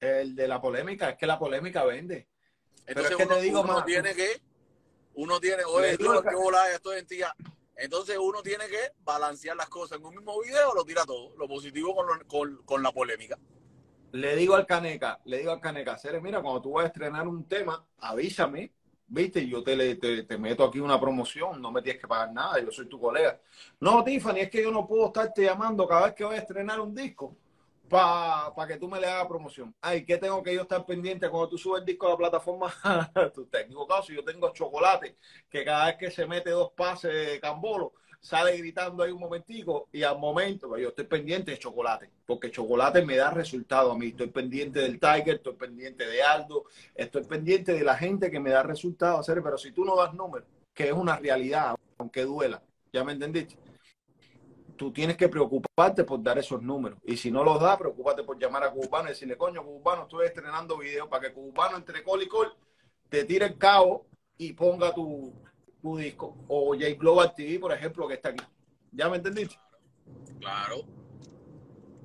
El 0.00 0.34
de 0.34 0.46
la 0.46 0.60
polémica, 0.60 1.10
es 1.10 1.16
que 1.16 1.26
la 1.26 1.38
polémica 1.38 1.84
vende. 1.84 2.28
Entonces 2.86 2.94
Pero 2.94 3.08
es 3.08 3.16
que 3.16 3.34
te 3.34 3.40
digo 3.40 3.62
uno 3.62 3.84
tiene 3.84 4.14
que, 4.14 4.40
uno 5.14 5.40
tiene, 5.40 5.64
oye, 5.64 5.96
yo, 5.98 6.22
que 6.22 6.34
volá, 6.34 6.70
estoy 6.72 6.98
en 6.98 7.06
tía. 7.06 7.34
Entonces 7.76 8.16
uno 8.18 8.42
tiene 8.42 8.66
que 8.68 8.92
balancear 9.04 9.56
las 9.56 9.68
cosas 9.68 9.98
en 9.98 10.06
un 10.06 10.16
mismo 10.16 10.40
video, 10.40 10.74
lo 10.74 10.84
tira 10.84 11.04
todo, 11.04 11.34
lo 11.36 11.46
positivo 11.46 11.94
con, 11.94 12.06
con, 12.26 12.62
con 12.64 12.82
la 12.82 12.90
polémica. 12.92 13.38
Le 14.12 14.34
digo 14.34 14.54
al 14.54 14.66
Caneca, 14.66 15.20
le 15.24 15.38
digo 15.38 15.50
al 15.50 15.60
Caneca, 15.60 15.98
Ceres, 15.98 16.22
mira, 16.22 16.40
cuando 16.40 16.62
tú 16.62 16.72
vas 16.72 16.84
a 16.84 16.86
estrenar 16.88 17.28
un 17.28 17.44
tema, 17.44 17.84
avísame, 17.98 18.72
viste, 19.08 19.46
yo 19.46 19.62
te, 19.62 19.96
te, 19.96 20.22
te, 20.22 20.38
meto 20.38 20.64
aquí 20.64 20.80
una 20.80 20.98
promoción, 20.98 21.60
no 21.60 21.70
me 21.70 21.82
tienes 21.82 22.00
que 22.00 22.08
pagar 22.08 22.32
nada, 22.32 22.58
yo 22.60 22.70
soy 22.70 22.88
tu 22.88 22.98
colega. 22.98 23.38
No, 23.80 24.02
Tiffany, 24.02 24.40
es 24.40 24.50
que 24.50 24.62
yo 24.62 24.70
no 24.70 24.86
puedo 24.86 25.06
estarte 25.06 25.42
llamando 25.42 25.86
cada 25.86 26.06
vez 26.06 26.14
que 26.14 26.24
voy 26.24 26.36
a 26.36 26.38
estrenar 26.38 26.80
un 26.80 26.94
disco 26.94 27.36
para 27.88 28.66
que 28.66 28.76
tú 28.76 28.88
me 28.88 29.00
le 29.00 29.06
hagas 29.06 29.26
promoción. 29.26 29.74
Ay, 29.80 30.04
¿qué 30.04 30.18
tengo 30.18 30.42
que 30.42 30.54
yo 30.54 30.62
estar 30.62 30.84
pendiente 30.84 31.28
cuando 31.28 31.48
tú 31.48 31.58
subes 31.58 31.80
el 31.80 31.86
disco 31.86 32.06
a 32.06 32.10
la 32.10 32.16
plataforma? 32.16 32.72
tú 33.34 33.42
estás 33.42 33.62
equivocado, 33.62 34.02
si 34.02 34.14
yo 34.14 34.24
tengo 34.24 34.52
chocolate, 34.52 35.16
que 35.48 35.64
cada 35.64 35.86
vez 35.86 35.96
que 35.96 36.10
se 36.10 36.26
mete 36.26 36.50
dos 36.50 36.72
pases 36.72 37.12
de 37.12 37.40
cambolo, 37.40 37.94
sale 38.20 38.56
gritando 38.56 39.02
ahí 39.02 39.12
un 39.12 39.20
momentico 39.20 39.88
y 39.92 40.02
al 40.02 40.18
momento, 40.18 40.76
yo 40.76 40.88
estoy 40.88 41.04
pendiente 41.04 41.52
de 41.52 41.58
chocolate, 41.58 42.10
porque 42.26 42.50
chocolate 42.50 43.04
me 43.04 43.16
da 43.16 43.30
resultado 43.30 43.92
a 43.92 43.98
mí. 43.98 44.08
Estoy 44.08 44.28
pendiente 44.28 44.80
del 44.80 44.98
Tiger, 44.98 45.36
estoy 45.36 45.54
pendiente 45.54 46.06
de 46.06 46.22
Aldo, 46.22 46.64
estoy 46.94 47.24
pendiente 47.24 47.72
de 47.72 47.84
la 47.84 47.96
gente 47.96 48.30
que 48.30 48.40
me 48.40 48.50
da 48.50 48.62
resultado, 48.62 49.22
pero 49.26 49.56
si 49.58 49.72
tú 49.72 49.84
no 49.84 49.96
das 49.96 50.12
números, 50.12 50.48
que 50.74 50.88
es 50.88 50.92
una 50.92 51.16
realidad, 51.16 51.76
aunque 51.98 52.24
duela, 52.24 52.62
¿ya 52.92 53.04
me 53.04 53.12
entendiste? 53.12 53.65
Tú 54.76 54.92
tienes 54.92 55.16
que 55.16 55.28
preocuparte 55.28 56.04
por 56.04 56.22
dar 56.22 56.38
esos 56.38 56.62
números. 56.62 56.98
Y 57.04 57.16
si 57.16 57.30
no 57.30 57.42
los 57.42 57.60
da, 57.60 57.78
preocúpate 57.78 58.22
por 58.22 58.38
llamar 58.38 58.64
a 58.64 58.70
Cubano 58.70 59.06
y 59.06 59.12
decirle, 59.12 59.36
coño, 59.36 59.64
Cubano, 59.64 60.02
estoy 60.02 60.26
estrenando 60.26 60.78
videos 60.78 61.08
para 61.08 61.26
que 61.26 61.32
Cubano 61.32 61.76
entre 61.76 62.02
col 62.02 62.22
y 62.22 62.28
col 62.28 62.54
te 63.08 63.24
tire 63.24 63.46
el 63.46 63.58
cabo 63.58 64.06
y 64.36 64.52
ponga 64.52 64.92
tu, 64.92 65.32
disco. 65.98 66.36
O 66.48 66.74
J 66.74 66.94
Global 66.98 67.32
TV, 67.34 67.58
por 67.60 67.72
ejemplo, 67.72 68.08
que 68.08 68.14
está 68.14 68.30
aquí. 68.30 68.44
¿Ya 68.92 69.08
me 69.08 69.18
entendiste? 69.18 69.56
Claro, 70.40 70.82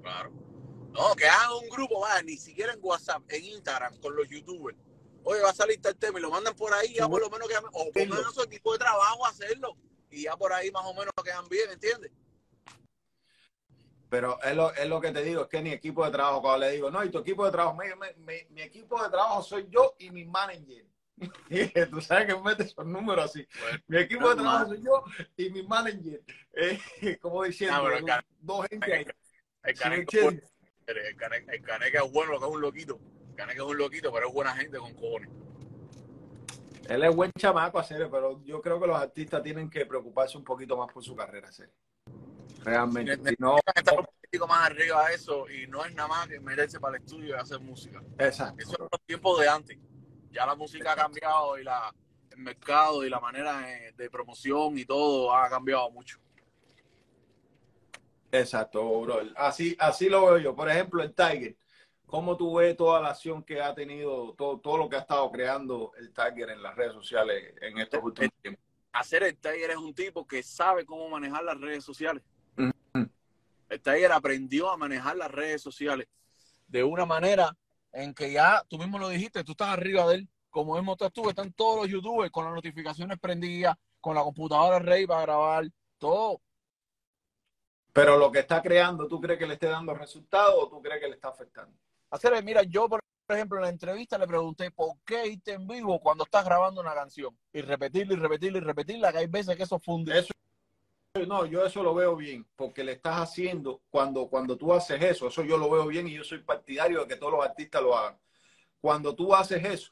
claro. 0.02 0.32
No, 0.92 1.16
que 1.16 1.26
hagan 1.26 1.54
un 1.64 1.70
grupo, 1.70 2.02
vaya, 2.02 2.22
ni 2.22 2.38
siquiera 2.38 2.74
en 2.74 2.80
WhatsApp, 2.82 3.24
en 3.30 3.46
Instagram, 3.46 3.98
con 3.98 4.16
los 4.16 4.28
youtubers. 4.30 4.78
Oye, 5.24 5.42
va 5.42 5.50
a 5.50 5.54
salir 5.54 5.82
tal 5.82 5.96
tema 5.96 6.20
y 6.20 6.22
lo 6.22 6.30
mandan 6.30 6.56
por 6.56 6.74
ahí, 6.74 6.94
ya 6.94 7.08
por 7.08 7.22
lo 7.22 7.30
menos 7.30 7.48
que 7.48 7.56
o 7.58 7.92
pongan 7.92 8.24
a 8.24 8.32
su 8.32 8.44
equipo 8.44 8.74
de 8.74 8.80
trabajo 8.80 9.26
a 9.26 9.30
hacerlo. 9.30 9.76
Y 10.10 10.24
ya 10.24 10.36
por 10.36 10.52
ahí 10.52 10.70
más 10.72 10.84
o 10.86 10.94
menos 10.94 11.14
quedan 11.24 11.48
bien, 11.48 11.70
¿entiendes? 11.72 12.12
Pero 14.12 14.38
es 14.44 14.54
lo, 14.54 14.74
es 14.74 14.90
lo 14.90 15.00
que 15.00 15.12
te 15.12 15.24
digo, 15.24 15.44
es 15.44 15.48
que 15.48 15.62
ni 15.62 15.72
equipo 15.72 16.04
de 16.04 16.12
trabajo, 16.12 16.42
cuando 16.42 16.66
le 16.66 16.74
digo, 16.74 16.92
no, 16.92 17.02
y 17.02 17.10
tu 17.10 17.20
equipo 17.20 17.46
de 17.46 17.52
trabajo, 17.52 17.78
mi 18.50 18.62
equipo 18.62 19.02
de 19.02 19.10
trabajo 19.10 19.42
soy 19.42 19.70
yo 19.70 19.96
y 20.00 20.12
mi 20.12 20.26
manager. 20.26 20.86
Tú 21.90 22.02
sabes 22.02 22.26
que 22.26 22.36
mete 22.42 22.64
esos 22.64 22.86
números 22.86 23.24
así. 23.24 23.48
mi 23.88 24.00
equipo 24.00 24.28
de 24.28 24.36
trabajo 24.36 24.68
soy 24.68 24.84
yo 24.84 25.06
y 25.38 25.50
mi 25.52 25.64
manager. 25.64 26.22
Eh, 26.52 27.18
como 27.22 27.44
diciendo, 27.44 27.88
ah, 28.10 28.22
dos 28.42 28.68
gente 28.68 28.94
ahí. 28.94 29.06
El 29.64 29.80
caneca, 31.62 32.04
es 32.04 32.12
bueno, 32.12 32.34
lo 32.34 32.40
que 32.40 32.46
es 32.48 32.52
un 32.52 32.60
loquito. 32.60 33.00
El 33.30 33.36
caneca 33.36 33.64
es 33.64 33.70
un 33.70 33.78
loquito, 33.78 34.12
pero 34.12 34.28
es 34.28 34.34
buena 34.34 34.54
gente 34.58 34.78
con 34.78 34.94
cojones. 34.94 35.30
Él 36.90 37.02
es 37.02 37.16
buen 37.16 37.32
chamaco, 37.40 37.80
hacer, 37.80 38.10
pero 38.12 38.44
yo 38.44 38.62
creo 38.62 38.78
que 38.78 38.88
los 38.88 38.98
artistas 38.98 39.42
tienen 39.42 39.70
que 39.70 39.86
preocuparse 39.86 40.38
un 40.38 40.44
poquito 40.44 40.76
más 40.76 40.92
por 40.92 41.02
su 41.02 41.16
carrera, 41.16 41.50
serio. 41.50 41.74
Realmente. 42.64 43.18
Si 43.30 43.36
no, 43.40 43.58
estar 43.76 44.00
un 44.00 44.06
poquito 44.06 44.48
más 44.48 44.70
arriba 44.70 45.06
a 45.06 45.12
eso 45.12 45.50
y 45.50 45.68
no 45.68 45.84
es 45.86 45.94
nada 45.94 46.10
más 46.10 46.28
que 46.28 46.40
meterse 46.40 46.80
para 46.80 46.98
el 46.98 47.04
estudio 47.04 47.36
y 47.36 47.40
hacer 47.40 47.60
música. 47.60 48.02
Exacto. 48.18 48.62
Eso 48.62 48.74
es 48.74 48.80
los 48.80 49.02
tiempos 49.06 49.40
de 49.40 49.50
antes 49.50 49.78
ya 50.32 50.46
la 50.46 50.56
música 50.56 50.94
ha 50.94 50.96
cambiado 50.96 51.58
y 51.58 51.64
la, 51.64 51.94
el 52.32 52.38
mercado 52.38 53.06
y 53.06 53.10
la 53.10 53.20
manera 53.20 53.62
de, 53.96 54.10
promoción 54.10 54.78
y 54.78 54.86
todo 54.86 55.34
ha 55.34 55.50
cambiado 55.50 55.90
mucho. 55.92 56.18
Exacto, 58.32 59.02
bro. 59.02 59.22
Así, 59.36 59.76
así 59.78 60.10
lo 60.10 60.26
veo 60.26 60.38
yo. 60.38 60.56
Por 60.56 60.70
ejemplo, 60.70 61.04
el 61.04 61.14
Tiger. 61.14 61.56
¿Cómo 62.06 62.36
tú 62.36 62.56
ves 62.56 62.76
toda 62.76 63.00
la 63.02 63.10
acción 63.10 63.42
que 63.42 63.62
ha 63.62 63.74
tenido, 63.74 64.34
todo, 64.38 64.60
todo 64.60 64.78
lo 64.78 64.90
que 64.90 64.98
ha 64.98 65.00
estado 65.00 65.32
creando 65.32 65.94
el 65.98 66.12
Tiger 66.12 66.50
en 66.50 66.62
las 66.62 66.76
redes 66.76 66.94
sociales 66.94 67.54
en 67.62 67.78
estos 67.78 68.04
últimos 68.04 68.34
tiempos? 68.42 68.64
Hacer 68.92 69.24
el 69.24 69.38
Tiger 69.38 69.72
es 69.72 69.78
un 69.78 69.94
tipo 69.94 70.28
que 70.28 70.44
sabe 70.44 70.86
cómo 70.86 71.08
manejar 71.10 71.44
las 71.44 71.60
redes 71.60 71.84
sociales. 71.86 72.22
El 73.72 73.82
Tiger 73.82 74.12
aprendió 74.12 74.70
a 74.70 74.76
manejar 74.76 75.16
las 75.16 75.32
redes 75.32 75.62
sociales 75.62 76.10
de 76.68 76.84
una 76.84 77.06
manera 77.06 77.56
en 77.94 78.14
que 78.14 78.34
ya 78.34 78.62
tú 78.68 78.78
mismo 78.78 79.00
lo 79.00 79.08
dijiste, 79.08 79.46
tú 79.46 79.54
estás 79.54 79.70
arriba 79.70 80.06
de 80.08 80.16
él, 80.16 80.30
como 80.50 80.78
hemos 80.78 80.98
tú, 81.14 81.30
están 81.30 81.54
todos 81.54 81.78
los 81.78 81.88
youtubers 81.88 82.30
con 82.32 82.44
las 82.44 82.54
notificaciones 82.54 83.18
prendidas, 83.18 83.78
con 84.02 84.14
la 84.14 84.24
computadora 84.24 84.80
rey 84.80 85.08
para 85.08 85.22
grabar, 85.22 85.70
todo. 85.98 86.42
Pero 87.94 88.18
lo 88.18 88.30
que 88.30 88.40
está 88.40 88.62
creando, 88.62 89.08
¿tú 89.08 89.22
crees 89.22 89.40
que 89.40 89.48
le 89.48 89.54
esté 89.54 89.68
dando 89.68 89.94
resultados 89.94 90.56
o 90.58 90.68
tú 90.68 90.82
crees 90.82 91.00
que 91.00 91.08
le 91.08 91.16
está 91.16 91.30
afectando? 91.30 91.74
Hacer, 92.10 92.44
mira, 92.44 92.64
yo 92.64 92.90
por 92.90 93.02
ejemplo 93.30 93.58
en 93.60 93.64
la 93.64 93.70
entrevista 93.70 94.18
le 94.18 94.28
pregunté 94.28 94.70
por 94.72 94.98
qué 95.06 95.28
irte 95.28 95.54
en 95.54 95.66
vivo 95.66 95.98
cuando 96.02 96.26
estás 96.26 96.44
grabando 96.44 96.82
una 96.82 96.94
canción 96.94 97.38
y 97.54 97.62
repetirla 97.62 98.16
y 98.16 98.18
repetirla 98.18 98.58
y 98.58 98.62
repetirla, 98.62 99.12
que 99.14 99.20
hay 99.20 99.28
veces 99.28 99.56
que 99.56 99.64
eso 99.64 99.80
funde. 99.80 100.20
Eso 100.20 100.34
no, 101.14 101.46
yo 101.46 101.66
eso 101.66 101.84
lo 101.84 101.94
veo 101.94 102.16
bien, 102.16 102.48
porque 102.56 102.84
le 102.84 102.94
estás 102.94 103.18
haciendo, 103.18 103.82
cuando, 103.90 104.28
cuando 104.28 104.58
tú 104.58 104.74
haces 104.74 105.02
eso, 105.02 105.28
eso 105.28 105.44
yo 105.44 105.58
lo 105.58 105.70
veo 105.70 105.88
bien 105.88 106.08
y 106.08 106.14
yo 106.14 106.24
soy 106.24 106.40
partidario 106.40 107.02
de 107.02 107.08
que 107.08 107.18
todos 107.18 107.34
los 107.34 107.46
artistas 107.46 107.82
lo 107.82 107.98
hagan. 107.98 108.18
Cuando 108.80 109.14
tú 109.14 109.36
haces 109.36 109.64
eso, 109.64 109.92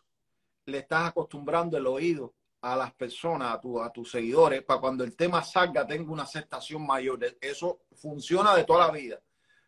le 0.65 0.79
estás 0.79 1.09
acostumbrando 1.09 1.77
el 1.77 1.87
oído 1.87 2.33
a 2.61 2.75
las 2.75 2.93
personas, 2.93 3.53
a, 3.53 3.59
tu, 3.59 3.81
a 3.81 3.91
tus 3.91 4.11
seguidores, 4.11 4.63
para 4.63 4.79
cuando 4.79 5.03
el 5.03 5.15
tema 5.15 5.43
salga 5.43 5.85
tenga 5.85 6.11
una 6.11 6.23
aceptación 6.23 6.85
mayor. 6.85 7.19
Eso 7.41 7.81
funciona 7.95 8.55
de 8.55 8.63
toda 8.63 8.87
la 8.87 8.93
vida, 8.93 9.19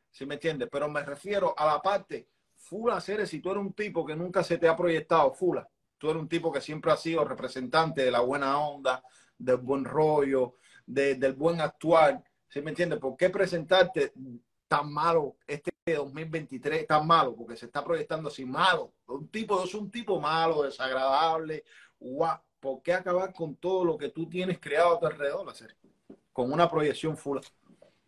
¿sí 0.09 0.25
me 0.25 0.35
entiendes? 0.35 0.69
Pero 0.71 0.89
me 0.89 1.03
refiero 1.03 1.53
a 1.57 1.65
la 1.65 1.81
parte, 1.81 2.29
Fula, 2.55 3.01
Ceres, 3.01 3.29
si 3.29 3.41
tú 3.41 3.51
eres 3.51 3.61
un 3.61 3.73
tipo 3.73 4.05
que 4.05 4.15
nunca 4.15 4.43
se 4.43 4.57
te 4.57 4.69
ha 4.69 4.75
proyectado, 4.75 5.33
Fula, 5.33 5.67
tú 5.97 6.09
eres 6.09 6.21
un 6.21 6.29
tipo 6.29 6.51
que 6.51 6.61
siempre 6.61 6.91
ha 6.91 6.97
sido 6.97 7.25
representante 7.25 8.05
de 8.05 8.11
la 8.11 8.21
buena 8.21 8.57
onda, 8.57 9.03
del 9.37 9.57
buen 9.57 9.83
rollo, 9.83 10.55
de- 10.93 11.15
del 11.15 11.33
buen 11.33 11.61
actuar. 11.61 12.23
¿Sí 12.47 12.61
me 12.61 12.71
entiendes? 12.71 12.99
¿Por 12.99 13.15
qué 13.15 13.29
presentarte 13.29 14.11
tan 14.67 14.91
malo 14.91 15.37
este 15.47 15.71
2023, 15.85 16.85
tan 16.87 17.07
malo? 17.07 17.35
Porque 17.35 17.55
se 17.55 17.65
está 17.65 17.83
proyectando 17.83 18.29
así 18.29 18.45
malo. 18.45 18.93
Un 19.07 19.27
tipo, 19.29 19.63
es 19.63 19.73
un 19.73 19.89
tipo 19.89 20.19
malo, 20.19 20.63
desagradable. 20.63 21.63
Guau. 21.99 22.37
¿Por 22.59 22.81
qué 22.83 22.93
acabar 22.93 23.33
con 23.33 23.55
todo 23.55 23.83
lo 23.85 23.97
que 23.97 24.09
tú 24.09 24.29
tienes 24.29 24.59
creado 24.59 24.95
a 24.95 24.99
tu 24.99 25.05
alrededor, 25.07 25.49
hacer? 25.49 25.75
Con 26.31 26.51
una 26.53 26.69
proyección 26.69 27.17
full. 27.17 27.39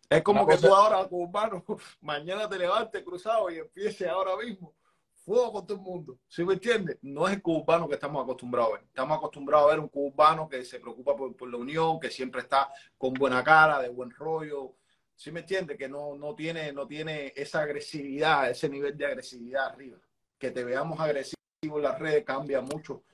Es 0.08 0.22
como 0.22 0.44
Una 0.44 0.50
que 0.50 0.56
cosa- 0.56 0.68
tú 0.68 0.74
ahora, 0.74 1.08
cubano, 1.08 1.64
mañana 2.02 2.48
te 2.48 2.58
levantes 2.58 3.02
cruzado 3.02 3.50
y 3.50 3.58
empieces 3.58 4.06
ahora 4.06 4.36
mismo 4.36 4.74
fuego 5.24 5.52
con 5.52 5.66
todo 5.66 5.78
el 5.78 5.82
mundo. 5.82 6.18
¿Sí 6.28 6.44
me 6.44 6.54
entiendes? 6.54 6.98
No 7.02 7.26
es 7.26 7.34
el 7.34 7.42
cubano 7.42 7.88
que 7.88 7.94
estamos 7.94 8.22
acostumbrados 8.22 8.70
a 8.70 8.74
ver. 8.74 8.84
Estamos 8.84 9.18
acostumbrados 9.18 9.66
a 9.66 9.70
ver 9.70 9.80
un 9.80 9.88
cubano 9.88 10.48
que 10.48 10.64
se 10.64 10.78
preocupa 10.80 11.16
por, 11.16 11.50
la 11.50 11.56
unión, 11.56 11.98
que 11.98 12.10
siempre 12.10 12.42
está 12.42 12.70
con 12.98 13.14
buena 13.14 13.42
cara, 13.42 13.80
de 13.80 13.88
buen 13.88 14.10
rollo. 14.10 14.76
¿Sí 15.16 15.32
me 15.32 15.40
entiendes? 15.40 15.78
Que 15.78 15.88
no, 15.88 16.16
no, 16.16 16.34
tiene, 16.34 16.72
no 16.72 16.86
tiene 16.86 17.32
esa 17.34 17.62
agresividad, 17.62 18.50
ese 18.50 18.68
nivel 18.68 18.96
de 18.96 19.06
agresividad 19.06 19.66
arriba. 19.66 19.98
Que 20.38 20.50
te 20.50 20.64
veamos 20.64 21.00
agresivo 21.00 21.38
en 21.62 21.82
las 21.82 21.98
redes 21.98 22.24
cambia 22.24 22.60
mucho 22.60 23.04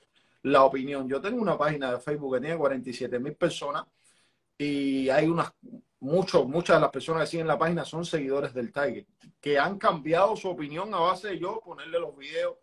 la 0.43 0.63
opinión. 0.63 1.07
Yo 1.07 1.21
tengo 1.21 1.41
una 1.41 1.57
página 1.57 1.91
de 1.91 1.99
Facebook 1.99 2.35
que 2.35 2.41
tiene 2.41 2.57
47 2.57 3.19
mil 3.19 3.35
personas 3.35 3.85
y 4.57 5.09
hay 5.09 5.27
unas, 5.27 5.53
muchos, 6.01 6.45
muchas 6.45 6.75
de 6.77 6.81
las 6.81 6.89
personas 6.91 7.23
que 7.23 7.27
siguen 7.31 7.47
la 7.47 7.57
página 7.57 7.85
son 7.85 8.03
seguidores 8.05 8.53
del 8.53 8.71
Tiger, 8.73 9.05
que 9.39 9.57
han 9.57 9.77
cambiado 9.77 10.35
su 10.35 10.49
opinión 10.49 10.93
a 10.93 10.99
base 10.99 11.29
de 11.29 11.39
yo 11.39 11.61
ponerle 11.63 11.99
los 11.99 12.15
videos. 12.17 12.57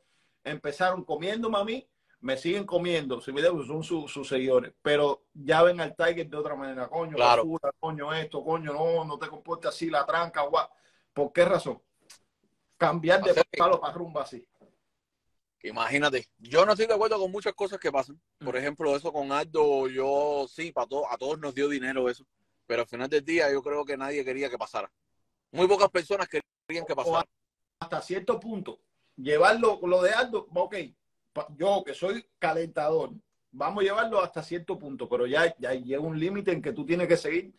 Empezaron 0.44 1.05
comiéndome 1.05 1.59
a 1.59 1.64
mí, 1.64 1.88
me 2.20 2.37
siguen 2.37 2.64
comiendo, 2.66 3.20
si 3.20 3.31
videos 3.33 3.66
son 3.66 3.83
sus 3.83 4.11
sus 4.12 4.29
seguidores, 4.29 4.72
pero 4.83 5.22
ya 5.33 5.62
ven 5.62 5.81
al 5.81 5.94
Tiger 5.96 6.29
de 6.29 6.37
otra 6.37 6.55
manera, 6.57 6.88
coño, 6.88 7.14
Claro. 7.16 7.44
coño 7.79 8.12
esto, 8.12 8.44
coño 8.44 8.72
no, 8.72 9.05
no 9.05 9.18
te 9.18 9.29
comportes 9.29 9.68
así, 9.70 9.88
la 9.88 10.05
tranca, 10.05 10.42
guau. 10.42 10.68
¿Por 11.12 11.33
qué 11.33 11.44
razón? 11.44 11.81
Cambiar 12.77 13.22
de 13.22 13.42
palo 13.57 13.81
para 13.81 13.92
rumba 13.94 14.22
así. 14.22 14.46
Imagínate, 15.62 16.29
yo 16.38 16.64
no 16.64 16.72
estoy 16.72 16.87
de 16.87 16.94
acuerdo 16.94 17.18
con 17.18 17.33
muchas 17.33 17.53
cosas 17.53 17.79
que 17.81 17.90
pasan. 17.90 18.20
Por 18.38 18.57
ejemplo, 18.57 18.94
eso 18.94 19.12
con 19.12 19.33
Aldo, 19.33 19.88
yo 19.88 20.46
sí, 20.48 20.70
para 20.70 20.87
to- 20.87 21.11
a 21.11 21.16
todos 21.18 21.38
nos 21.40 21.53
dio 21.55 21.68
dinero 21.68 22.09
eso. 22.09 22.24
Pero 22.68 22.83
al 22.83 22.88
final 22.88 23.09
del 23.09 23.24
día 23.24 23.50
yo 23.50 23.62
creo 23.62 23.83
que 23.83 23.96
nadie 23.96 24.22
quería 24.22 24.50
que 24.50 24.59
pasara. 24.59 24.92
Muy 25.52 25.66
pocas 25.66 25.88
personas 25.90 26.28
querían 26.28 26.85
que 26.85 26.94
pasara. 26.94 27.26
hasta 27.81 28.02
cierto 28.02 28.38
punto, 28.38 28.81
llevarlo 29.16 29.81
lo 29.83 30.02
de 30.02 30.11
Aldo, 30.11 30.46
ok, 30.54 30.76
yo 31.57 31.83
que 31.83 31.94
soy 31.94 32.26
calentador, 32.38 33.12
vamos 33.50 33.81
a 33.81 33.85
llevarlo 33.85 34.20
hasta 34.20 34.42
cierto 34.42 34.78
punto, 34.78 35.09
pero 35.09 35.26
ya, 35.26 35.57
ya 35.59 35.72
llega 35.72 36.02
un 36.02 36.20
límite 36.20 36.52
en 36.52 36.61
que 36.61 36.74
tú 36.74 36.85
tienes 36.85 37.09
que 37.09 37.16
seguir 37.16 37.54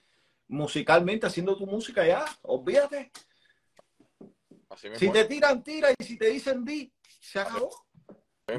musicalmente 0.48 1.26
haciendo 1.26 1.58
tu 1.58 1.65
música 1.65 2.06
ya, 2.06 2.24
olvídate. 2.43 3.12
Así. 4.69 4.89
Si 4.95 5.12
te 5.12 5.26
tiran, 5.26 5.63
tira, 5.63 5.89
y 5.98 6.04
si 6.04 6.19
te 6.19 6.28
dicen 6.28 6.63
di, 6.63 6.93
se 7.19 7.39
acabó. 7.39 7.72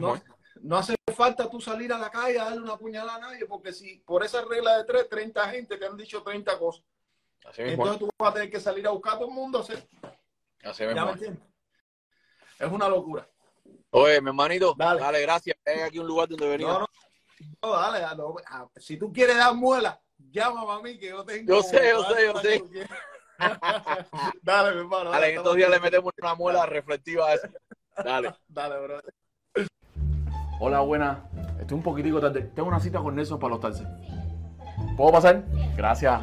No. 0.00 0.20
No 0.62 0.76
hace 0.76 0.94
falta 1.14 1.48
tú 1.48 1.60
salir 1.60 1.92
a 1.92 1.98
la 1.98 2.10
calle 2.10 2.38
a 2.38 2.44
darle 2.44 2.60
una 2.60 2.76
puñalada 2.76 3.16
a 3.16 3.20
nadie, 3.20 3.46
porque 3.46 3.72
si 3.72 3.98
por 3.98 4.24
esa 4.24 4.42
regla 4.44 4.78
de 4.78 4.84
tres, 4.84 5.08
30 5.08 5.48
gente 5.50 5.76
te 5.76 5.86
han 5.86 5.96
dicho 5.96 6.22
30 6.22 6.58
cosas, 6.58 6.84
Así 7.44 7.62
mismo 7.62 7.84
entonces 7.84 7.98
tú 7.98 8.10
vas 8.18 8.30
a 8.30 8.34
tener 8.34 8.50
que 8.50 8.60
salir 8.60 8.86
a 8.86 8.90
buscar 8.90 9.14
a 9.14 9.18
todo 9.18 9.28
el 9.28 9.34
mundo 9.34 9.58
a 9.58 9.62
hacer. 9.62 9.86
Así 10.62 10.84
¿Ya 10.84 11.04
mismo 11.04 11.14
me 11.16 12.66
es. 12.66 12.72
una 12.72 12.88
locura. 12.88 13.28
Oye, 13.90 14.20
mi 14.20 14.28
hermanito, 14.28 14.74
Dale. 14.76 15.00
dale, 15.00 15.22
gracias. 15.22 15.56
Hay 15.64 15.80
aquí 15.80 15.98
un 15.98 16.06
lugar 16.06 16.28
donde 16.28 16.48
venir. 16.48 16.66
No, 16.66 16.80
no, 16.80 16.86
no, 17.62 17.72
dale, 17.72 18.00
dale, 18.00 18.22
si 18.76 18.96
tú 18.98 19.12
quieres 19.12 19.36
dar 19.36 19.54
muela, 19.54 20.00
llámame 20.30 20.72
a 20.72 20.80
mí 20.80 20.98
que 20.98 21.08
yo 21.08 21.24
tengo. 21.24 21.54
Yo 21.54 21.62
sé, 21.62 21.90
yo 21.90 22.04
sé, 22.04 22.26
yo 22.26 22.40
sé. 22.40 22.62
dale, 24.42 24.72
mi 24.72 24.80
hermano. 24.80 25.10
Dale, 25.10 25.30
en 25.30 25.38
estos 25.38 25.56
días 25.56 25.70
le 25.70 25.80
metemos 25.80 26.12
una 26.20 26.34
muela 26.34 26.66
reflectiva 26.66 27.28
a 27.28 27.34
eso. 27.34 27.48
Dale. 28.04 28.34
Dale, 28.46 28.80
bro. 28.80 29.00
Hola, 30.62 30.80
buenas. 30.80 31.16
Estoy 31.58 31.78
un 31.78 31.82
poquitico 31.82 32.20
tarde. 32.20 32.42
Tengo 32.54 32.68
una 32.68 32.78
cita 32.78 32.98
con 32.98 33.14
Nelson 33.16 33.38
para 33.38 33.52
los 33.52 33.60
taxis. 33.60 33.86
¿Puedo 34.94 35.10
pasar? 35.10 35.42
Gracias. 35.74 36.20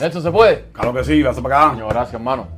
Nelson, 0.00 0.20
¿se 0.20 0.30
puede? 0.32 0.64
Claro 0.72 0.92
que 0.92 1.04
sí, 1.04 1.22
vas 1.22 1.38
para 1.40 1.60
acá. 1.60 1.70
Coño, 1.74 1.86
gracias, 1.86 2.14
hermano. 2.14 2.57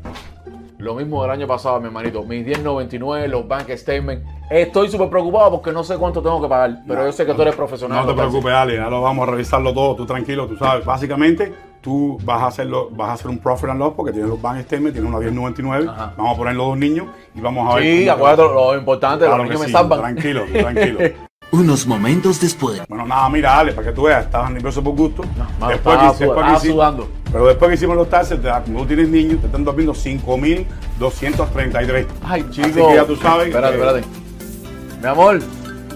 Lo 0.81 0.95
mismo 0.95 1.23
del 1.23 1.31
año 1.31 1.47
pasado, 1.47 1.79
mi 1.81 1.87
hermanito. 1.87 2.23
Mis 2.23 2.47
10.99, 2.47 3.27
los 3.29 3.47
bank 3.47 3.69
statements. 3.77 4.27
Estoy 4.51 4.89
súper 4.89 5.09
preocupado 5.11 5.51
porque 5.53 5.73
no 5.73 5.85
sé 5.85 5.97
cuánto 5.97 6.23
tengo 6.23 6.41
que 6.41 6.49
pagar. 6.49 6.79
Pero 6.89 7.05
yo 7.07 7.13
sé 7.13 7.27
que 7.27 7.35
tú 7.35 7.43
eres 7.43 7.55
profesional. 7.55 8.05
No 8.05 8.13
te 8.13 8.17
preocupes, 8.19 8.53
Ale, 8.53 8.77
ya 8.77 8.89
lo 8.89 9.03
vamos 9.03 9.29
a 9.29 9.31
revisarlo 9.31 9.73
todo, 9.75 9.95
tú 9.95 10.07
tranquilo, 10.07 10.47
tú 10.47 10.57
sabes. 10.57 10.85
Básicamente, 10.85 11.53
tú 11.83 12.19
vas 12.25 12.43
a 12.43 12.47
hacerlo, 12.47 12.89
vas 12.93 13.11
a 13.11 13.13
hacer 13.13 13.29
un 13.29 13.39
profit 13.39 13.69
and 13.71 13.79
loss 13.79 13.93
porque 13.95 14.13
tienes 14.13 14.31
los 14.31 14.41
bank 14.41 14.61
statements, 14.63 14.95
tienes 14.95 15.09
una 15.11 15.19
1099, 15.21 15.87
Ajá. 15.89 16.15
vamos 16.17 16.35
a 16.35 16.39
poner 16.39 16.55
los 16.57 16.67
dos 16.69 16.79
niños 16.79 17.07
y 17.35 17.41
vamos 17.41 17.71
a 17.71 17.75
ver. 17.77 17.85
Sí, 17.85 18.09
acuérdate 18.09 18.43
lo, 18.43 18.55
lo 18.73 18.79
importante, 18.79 19.25
Claro 19.27 19.37
los 19.39 19.47
que 19.47 19.49
niños 19.55 19.61
me 19.61 19.67
sí, 19.67 19.73
salvan. 19.73 19.99
Tranquilo, 20.01 20.45
tú 20.53 20.59
tranquilo. 20.59 20.99
Unos 21.53 21.85
momentos 21.85 22.41
después. 22.41 22.81
bueno, 22.89 23.05
nada, 23.07 23.29
mira, 23.29 23.59
Ale, 23.59 23.73
para 23.73 23.89
que 23.89 23.93
tú 23.93 24.05
veas, 24.05 24.25
estabas 24.25 24.53
nervioso 24.53 24.85
por 24.85 24.95
gusto. 24.95 25.23
Mano, 25.59 25.73
después 25.73 25.95
estaba, 25.97 26.09
después 26.13 26.31
estaba 26.31 26.57
hicimos- 26.57 26.75
sudando. 26.75 27.09
Pero 27.33 27.47
después 27.47 27.69
que 27.69 27.75
hicimos 27.77 27.97
los 27.97 28.09
taxes, 28.11 28.39
tú 28.67 28.87
tienes 28.87 29.09
niños, 29.09 29.41
te 29.41 29.47
están 29.47 29.65
durmiendo 29.65 29.95
5.233. 29.95 32.07
Ay, 32.25 32.45
chico. 32.51 32.67
Así 32.67 32.75
que 32.75 32.95
ya 32.95 33.05
tú 33.05 33.17
sabes 33.17 33.49
Espérate, 33.49 33.77
que- 33.77 33.83
espérate. 33.83 34.07
Mi 35.01 35.07
amor, 35.09 35.39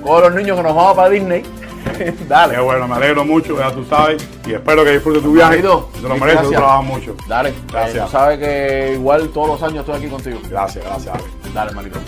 con 0.03 0.23
los 0.23 0.35
niños 0.35 0.57
que 0.57 0.63
nos 0.63 0.75
vamos 0.75 0.95
para 0.95 1.09
Disney. 1.11 1.43
Qué 1.99 2.15
Dale. 2.29 2.59
bueno, 2.61 2.89
me 2.89 2.95
alegro 2.95 3.25
mucho, 3.25 3.59
ya 3.59 3.71
tú 3.71 3.85
sabes. 3.85 4.27
Y 4.47 4.55
espero 4.55 4.85
que 4.85 4.93
disfrutes 4.93 5.23
tu 5.23 5.33
viaje. 5.33 5.51
Manito, 5.57 5.91
Te 6.01 6.09
lo 6.09 6.17
mereces, 6.17 6.43
tú 6.45 6.51
trabajas 6.53 6.85
mucho. 6.85 7.15
Dale. 7.29 7.53
Gracias. 7.71 7.97
Eh, 7.97 8.01
tú 8.07 8.11
sabes 8.11 8.39
que 8.39 8.93
igual 8.95 9.29
todos 9.29 9.49
los 9.49 9.63
años 9.63 9.81
estoy 9.81 9.97
aquí 9.97 10.09
contigo. 10.09 10.39
Gracias, 10.49 10.83
gracias, 10.85 11.15
Ale. 11.15 11.25
Dale, 11.53 11.71
hermanito. 11.71 11.99